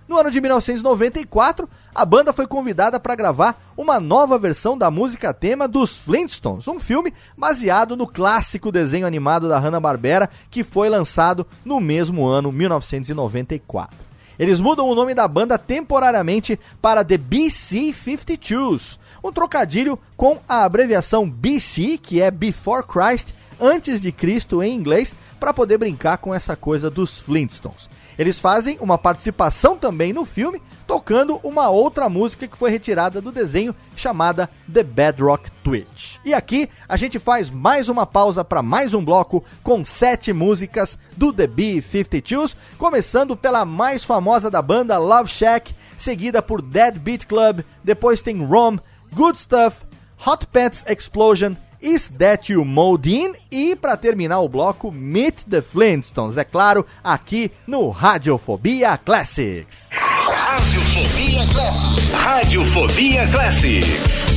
[0.08, 5.34] No ano de 1994, a banda foi convidada para gravar uma nova versão da música
[5.34, 11.48] tema dos Flintstones, um filme baseado no clássico desenho animado da Hanna-Barbera que foi lançado
[11.64, 13.98] no mesmo ano, 1994.
[14.38, 21.28] Eles mudam o nome da banda temporariamente para The BC-52s, um trocadilho com a abreviação
[21.28, 23.30] BC, que é Before Christ,
[23.60, 27.90] antes de Cristo em inglês, para poder brincar com essa coisa dos Flintstones.
[28.18, 33.32] Eles fazem uma participação também no filme, tocando uma outra música que foi retirada do
[33.32, 36.18] desenho chamada The Bedrock Twitch.
[36.24, 40.98] E aqui a gente faz mais uma pausa para mais um bloco com sete músicas
[41.16, 47.26] do The B-52s, começando pela mais famosa da banda, Love Shack, seguida por Dead Beat
[47.26, 48.78] Club, depois tem Rom,
[49.14, 49.86] Good Stuff,
[50.26, 53.34] Hot Pants Explosion, Is That You Modine?
[53.52, 59.90] E para terminar o bloco, Meet the Flintstones, é claro, aqui no Radiofobia Classics.
[59.92, 62.12] Radiofobia Classics.
[62.14, 64.35] Radiofobia Classics.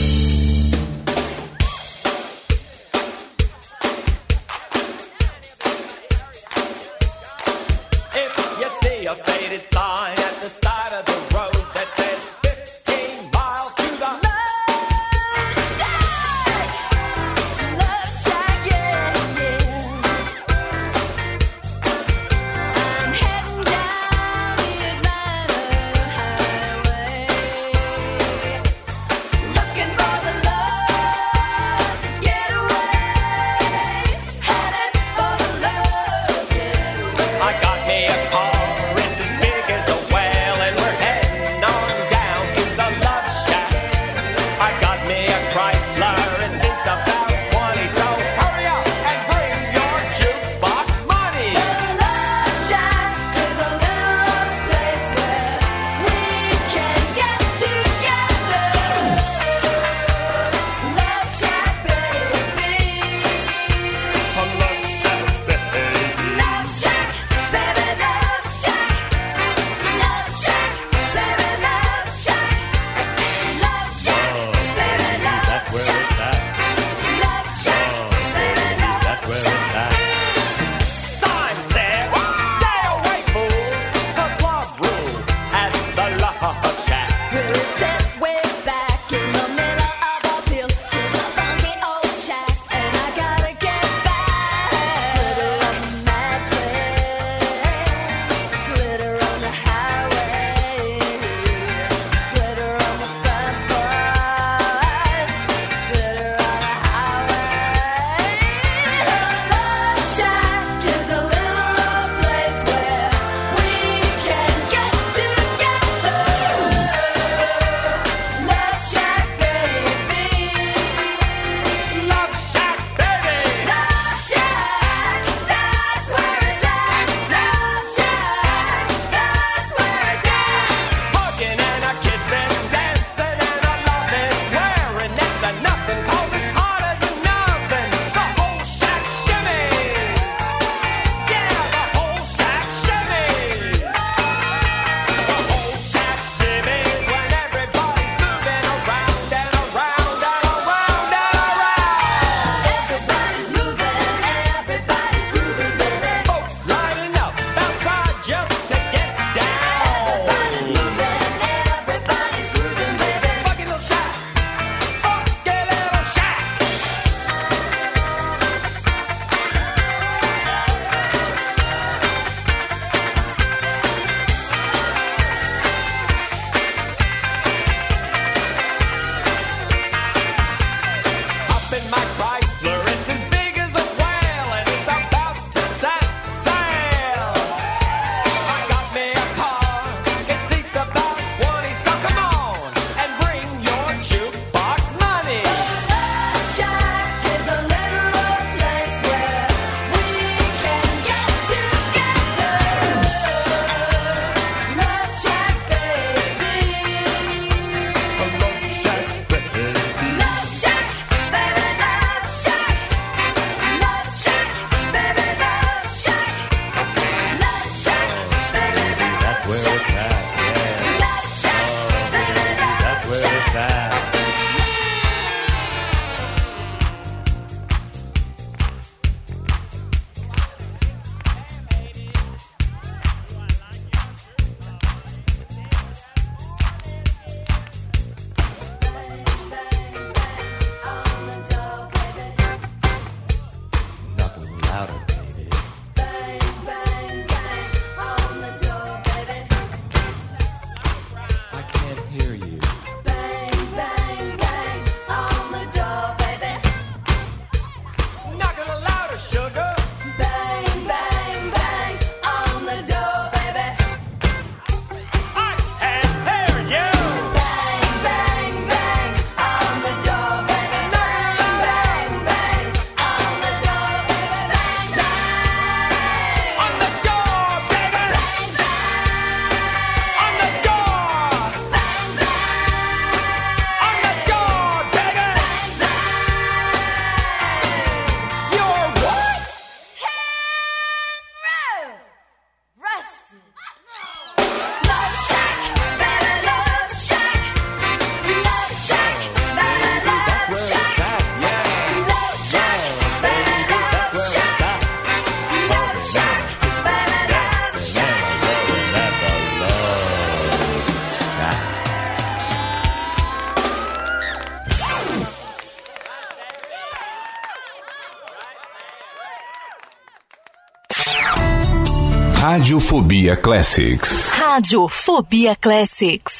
[322.89, 324.31] Fobia Classics.
[324.32, 326.39] Rádio Fobia Classics.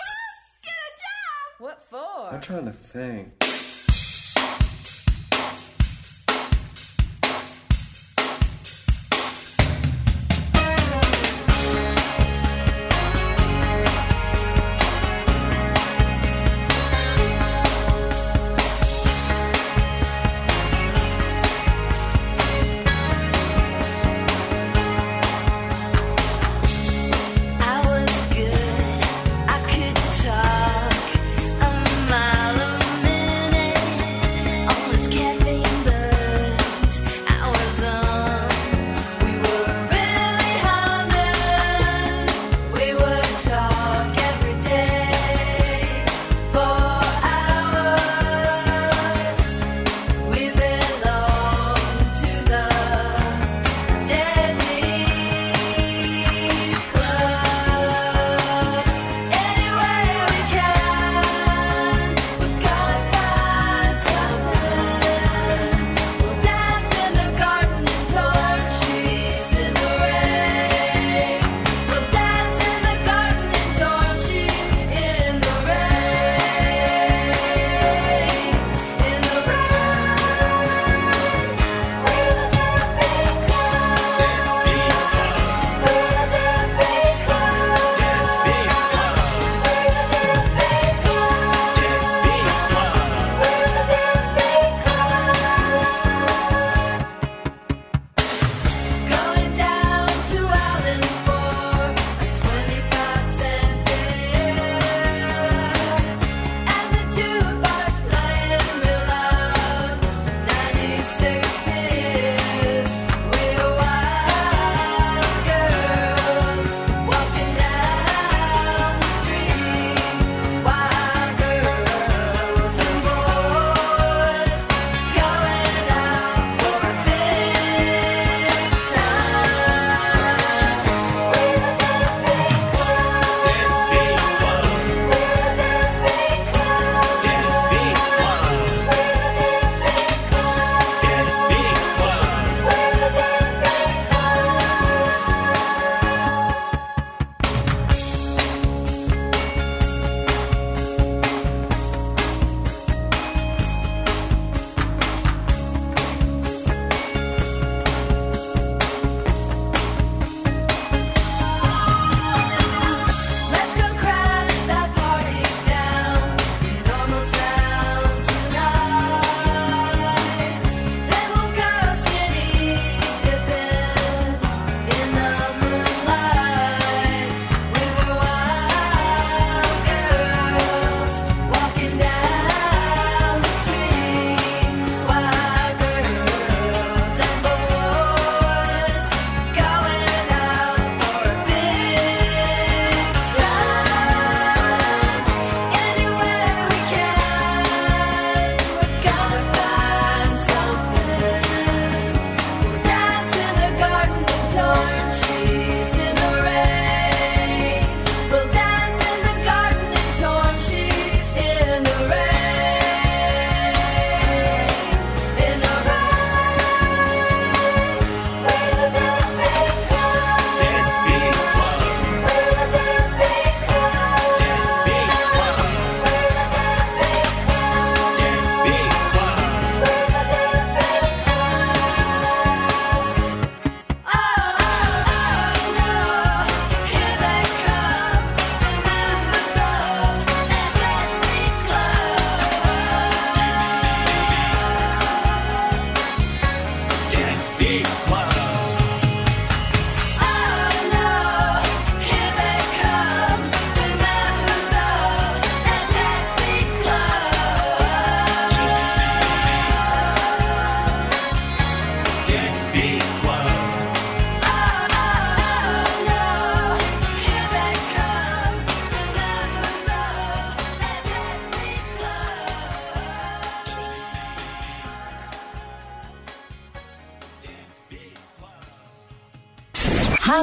[1.59, 2.33] What for?
[2.33, 3.48] I'm trying to think.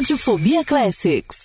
[0.06, 1.45] Radiofobia Classics.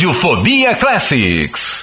[0.00, 1.79] Radiofobia Classics.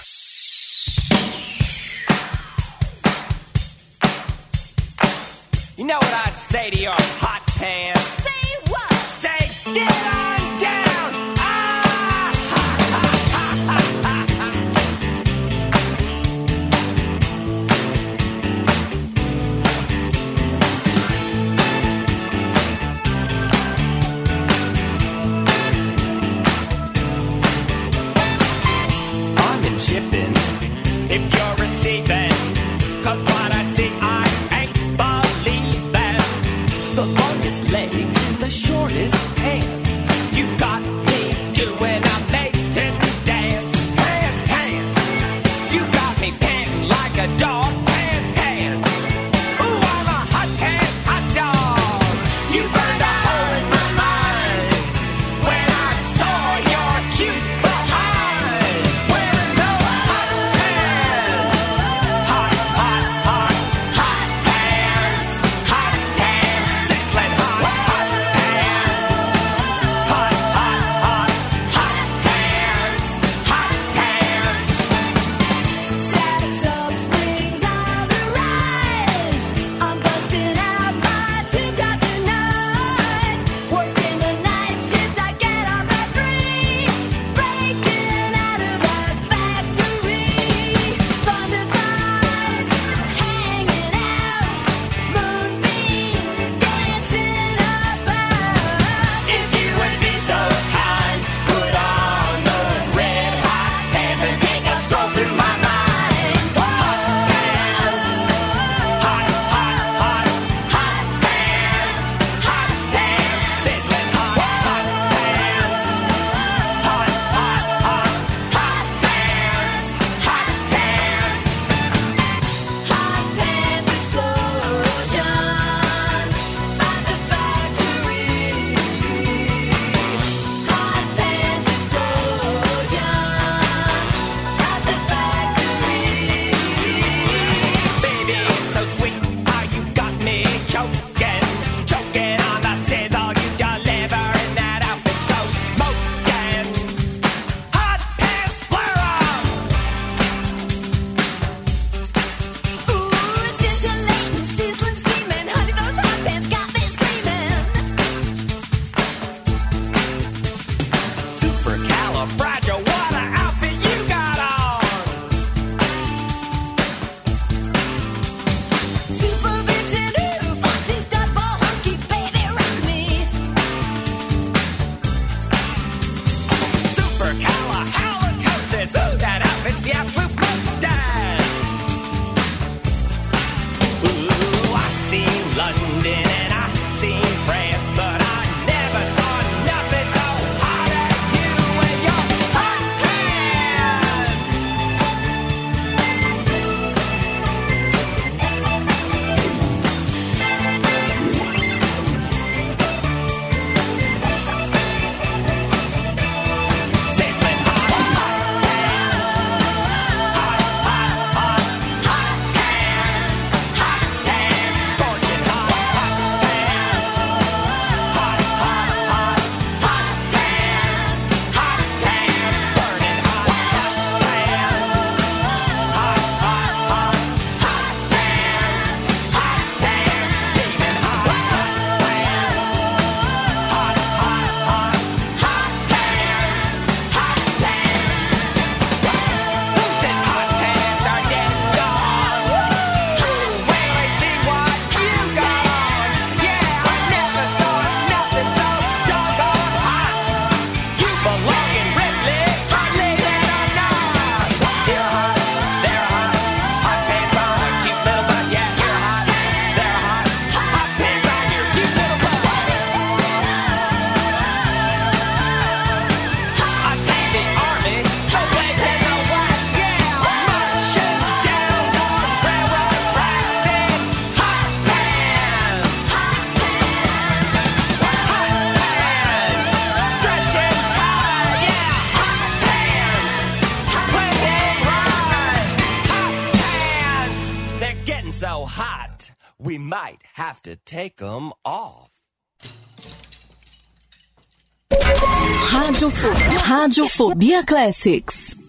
[297.18, 298.67] Radiofobia Classics.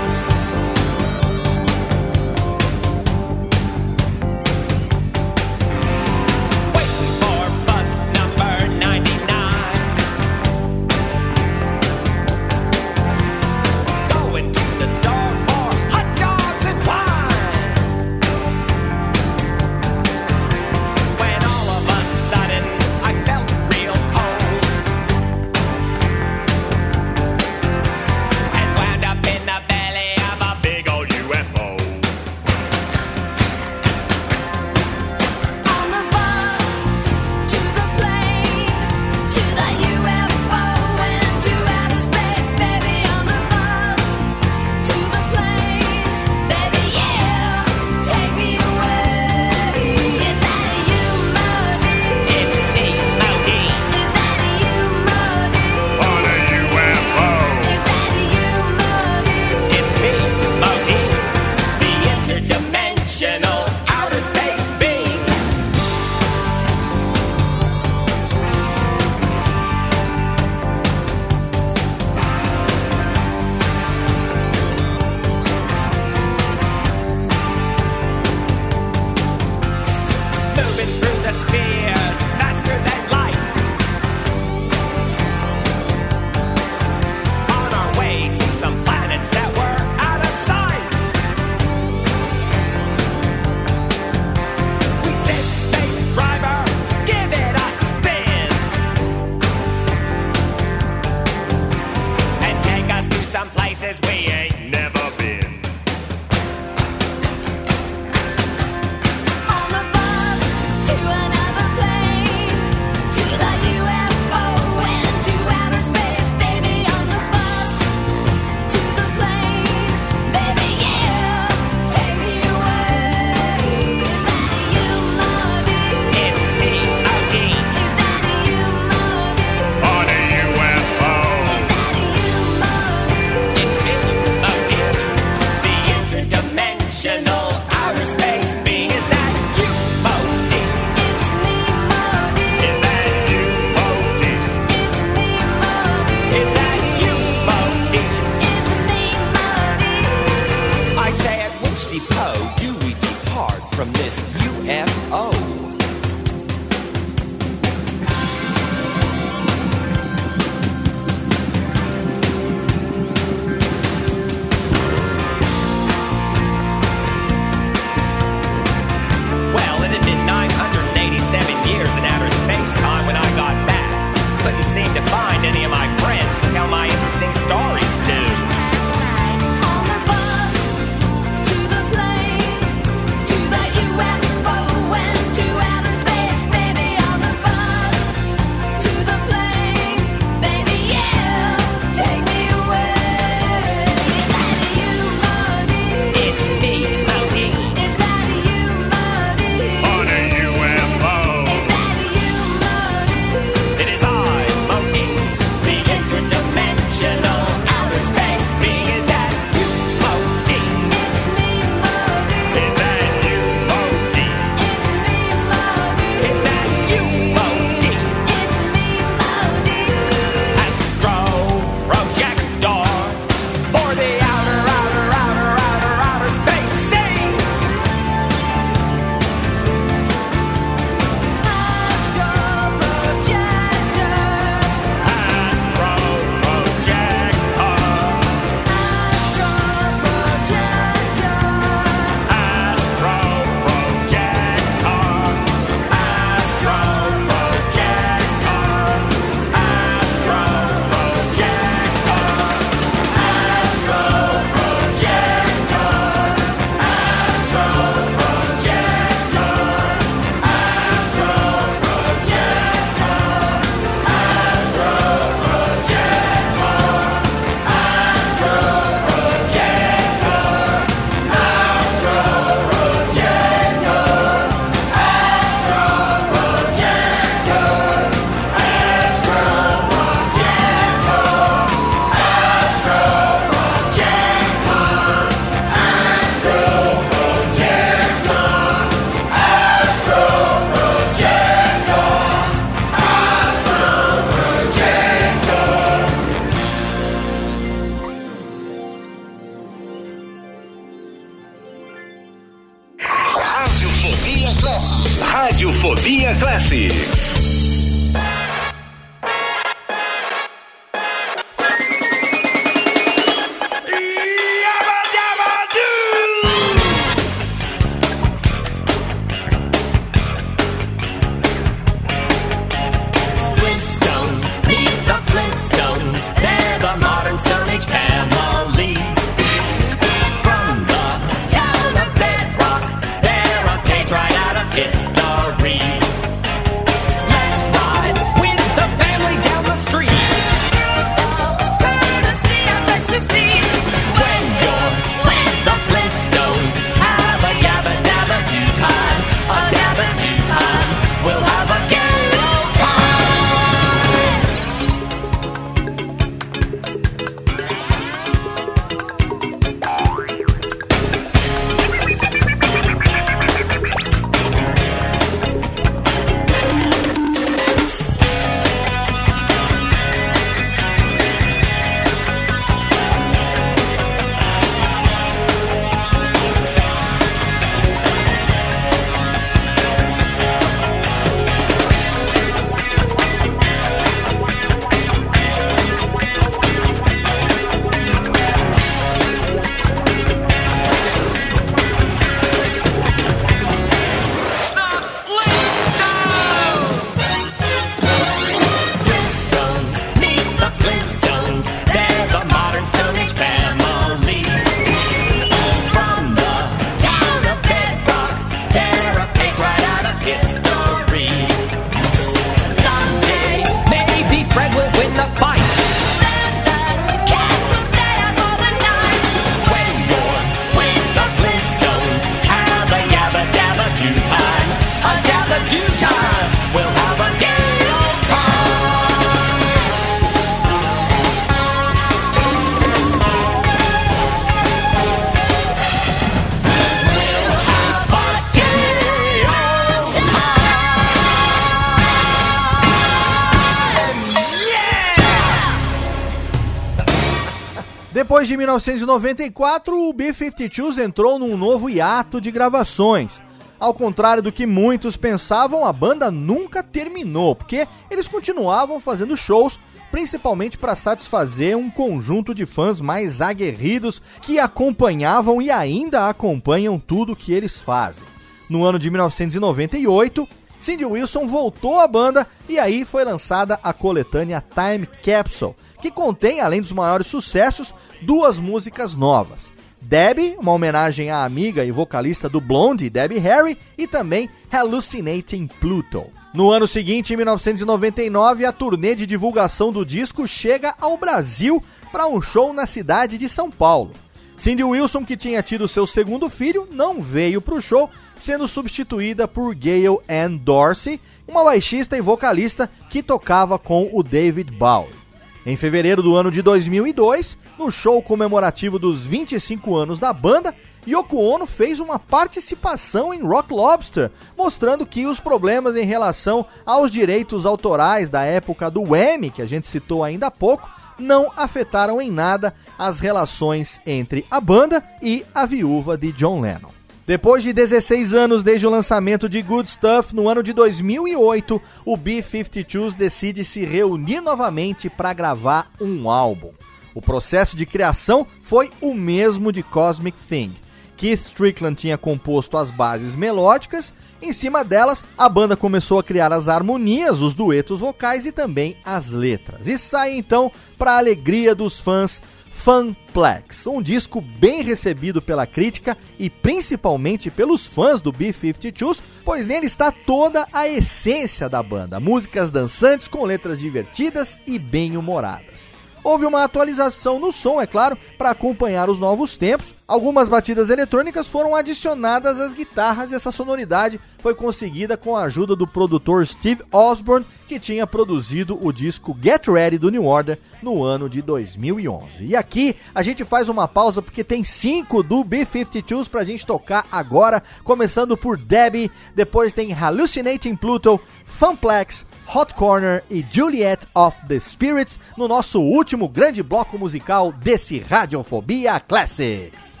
[448.50, 453.40] De 1994, o B-52s entrou num novo hiato de gravações.
[453.78, 459.78] Ao contrário do que muitos pensavam, a banda nunca terminou, porque eles continuavam fazendo shows,
[460.10, 467.36] principalmente para satisfazer um conjunto de fãs mais aguerridos que acompanhavam e ainda acompanham tudo
[467.36, 468.24] que eles fazem.
[468.68, 470.48] No ano de 1998,
[470.80, 476.60] Cindy Wilson voltou à banda e aí foi lançada a coletânea Time Capsule, que contém,
[476.60, 479.70] além dos maiores sucessos, duas músicas novas.
[480.00, 486.24] Debbie, uma homenagem à amiga e vocalista do Blondie, Debbie Harry, e também Hallucinating Pluto.
[486.54, 492.26] No ano seguinte, em 1999, a turnê de divulgação do disco chega ao Brasil para
[492.26, 494.12] um show na cidade de São Paulo.
[494.56, 499.46] Cindy Wilson, que tinha tido seu segundo filho, não veio para o show, sendo substituída
[499.46, 505.19] por Gail Ann Dorsey, uma baixista e vocalista que tocava com o David Bowie.
[505.64, 510.74] Em fevereiro do ano de 2002, no show comemorativo dos 25 anos da banda,
[511.06, 517.10] Yoko Ono fez uma participação em Rock Lobster, mostrando que os problemas em relação aos
[517.10, 520.88] direitos autorais da época do Whammy, que a gente citou ainda há pouco,
[521.18, 526.99] não afetaram em nada as relações entre a banda e a viúva de John Lennon.
[527.30, 532.16] Depois de 16 anos desde o lançamento de Good Stuff, no ano de 2008, o
[532.16, 536.72] B-52s decide se reunir novamente para gravar um álbum.
[537.14, 540.74] O processo de criação foi o mesmo de Cosmic Thing.
[541.16, 544.12] Keith Strickland tinha composto as bases melódicas,
[544.42, 548.96] em cima delas a banda começou a criar as harmonias, os duetos vocais e também
[549.04, 549.86] as letras.
[549.86, 556.16] E sai então, para a alegria dos fãs, Funplex, um disco bem recebido pela crítica
[556.38, 562.70] e principalmente pelos fãs do B-52s, pois nele está toda a essência da banda, músicas
[562.70, 565.89] dançantes com letras divertidas e bem-humoradas.
[566.22, 569.94] Houve uma atualização no som, é claro, para acompanhar os novos tempos.
[570.06, 575.76] Algumas batidas eletrônicas foram adicionadas às guitarras e essa sonoridade foi conseguida com a ajuda
[575.76, 581.04] do produtor Steve Osborne, que tinha produzido o disco Get Ready do New Order no
[581.04, 582.44] ano de 2011.
[582.44, 587.06] E aqui a gente faz uma pausa porque tem cinco do B-52s pra gente tocar
[587.12, 594.58] agora, começando por Debbie, depois tem Hallucinating Pluto, Funplex, Hot Corner e Juliet of the
[594.58, 600.00] Spirits no nosso último grande bloco musical desse Radiofobia Classics.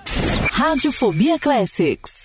[0.52, 2.24] Radiofobia Classics.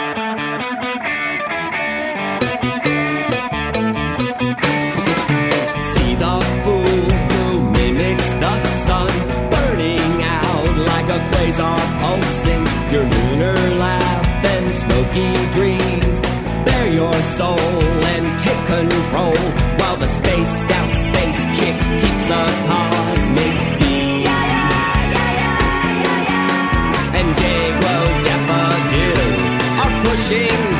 [15.13, 16.19] dreams.
[16.65, 19.35] Bear your soul and take control
[19.79, 24.27] while the spaced out space chick keeps the cosmic beat.
[27.19, 30.70] And Dago daffodils are pushing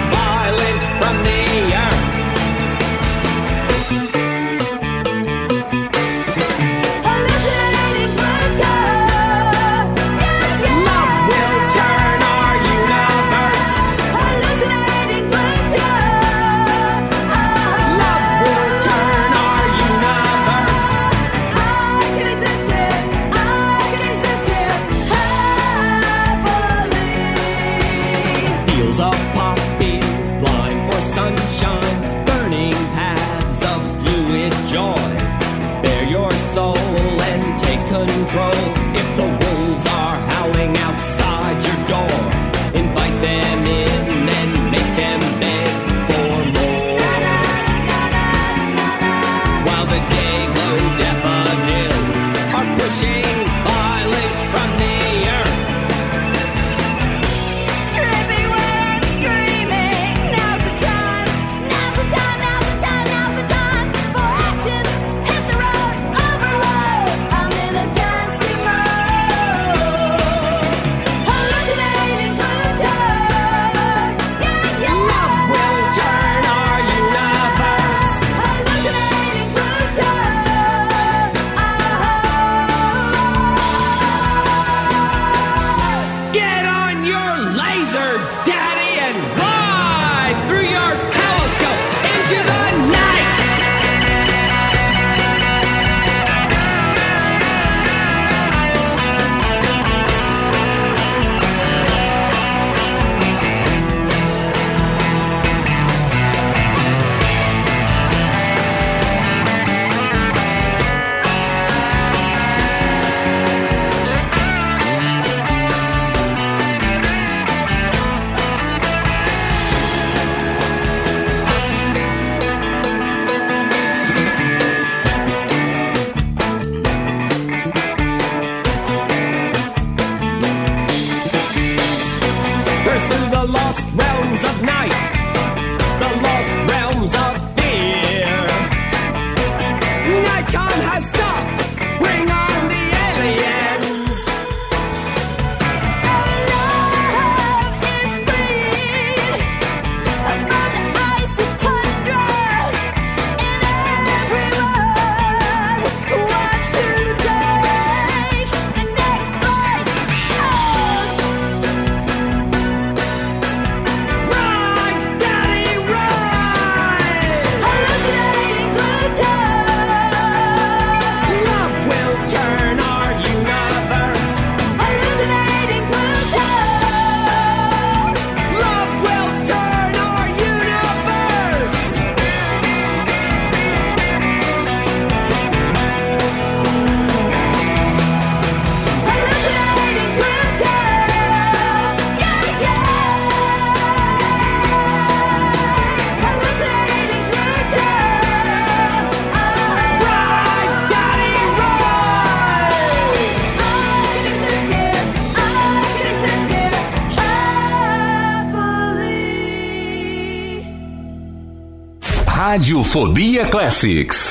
[212.51, 214.30] Radiofobia Classics.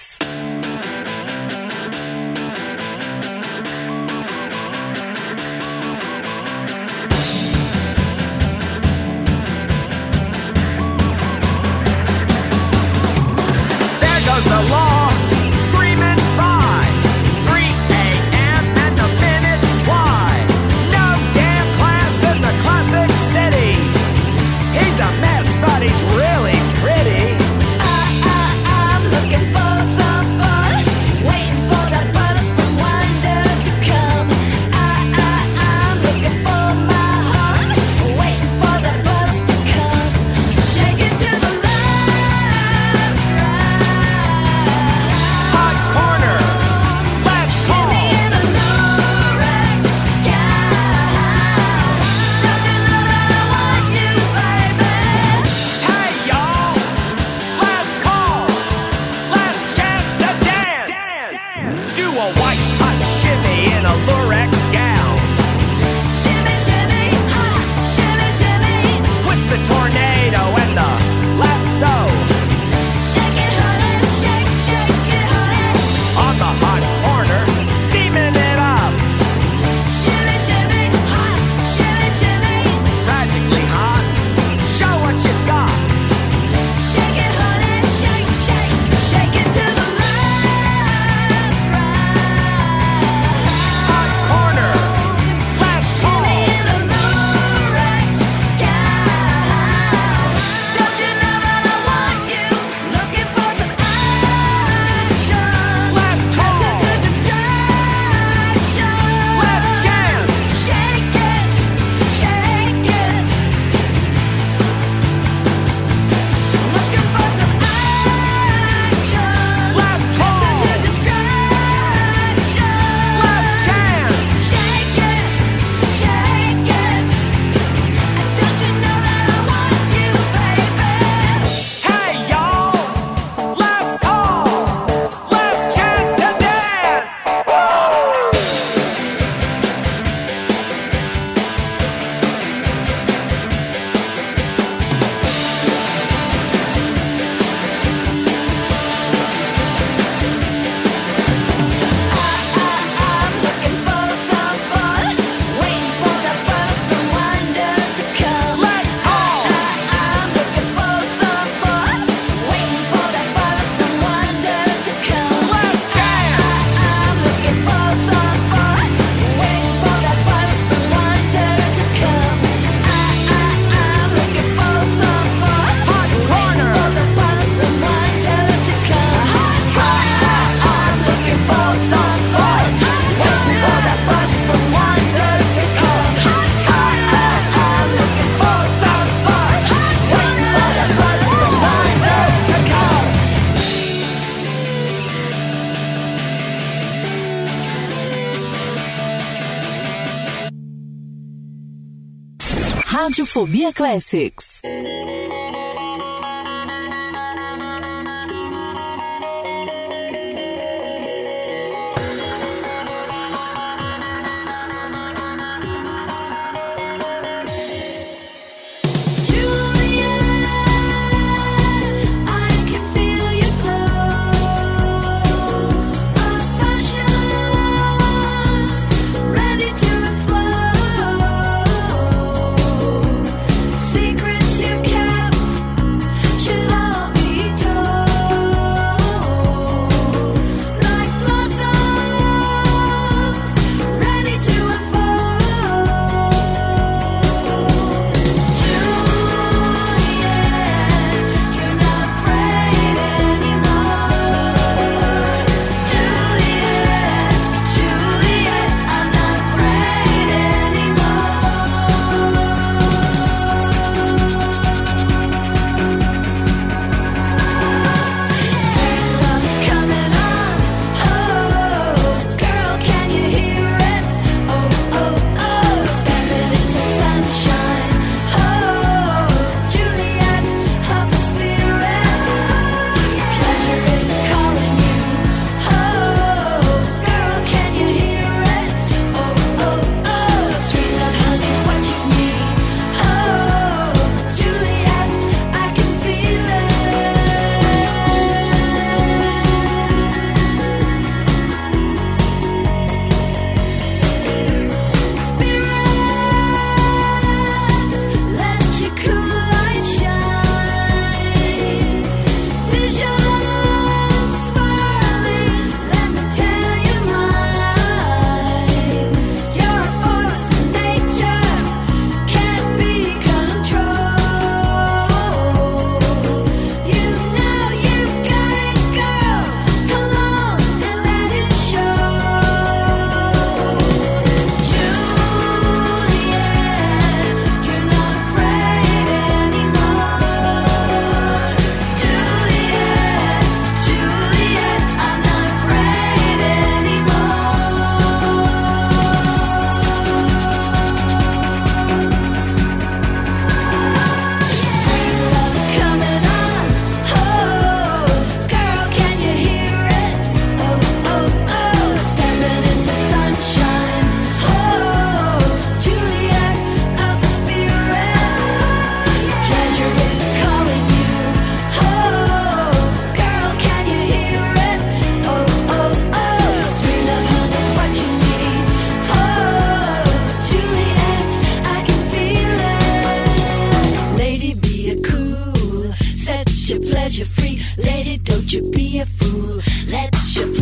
[203.11, 204.61] Radiofobia Classics.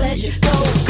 [0.09, 0.88] let you go.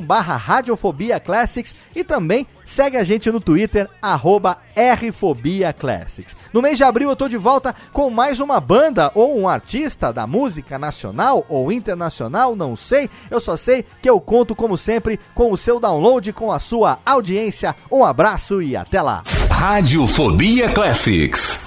[0.08, 6.36] facebook.com/radiofobia Classics e também segue a gente no Twitter arroba Rfobia Classics.
[6.54, 10.12] No mês de abril eu tô de volta com mais uma banda ou um artista
[10.12, 13.10] da música nacional ou internacional, não sei.
[13.30, 17.00] Eu só sei que eu conto como sempre com o seu download, com a sua
[17.06, 17.76] audiência.
[17.92, 19.24] Um abraço e até lá.
[19.50, 21.67] Radiofobia Classics.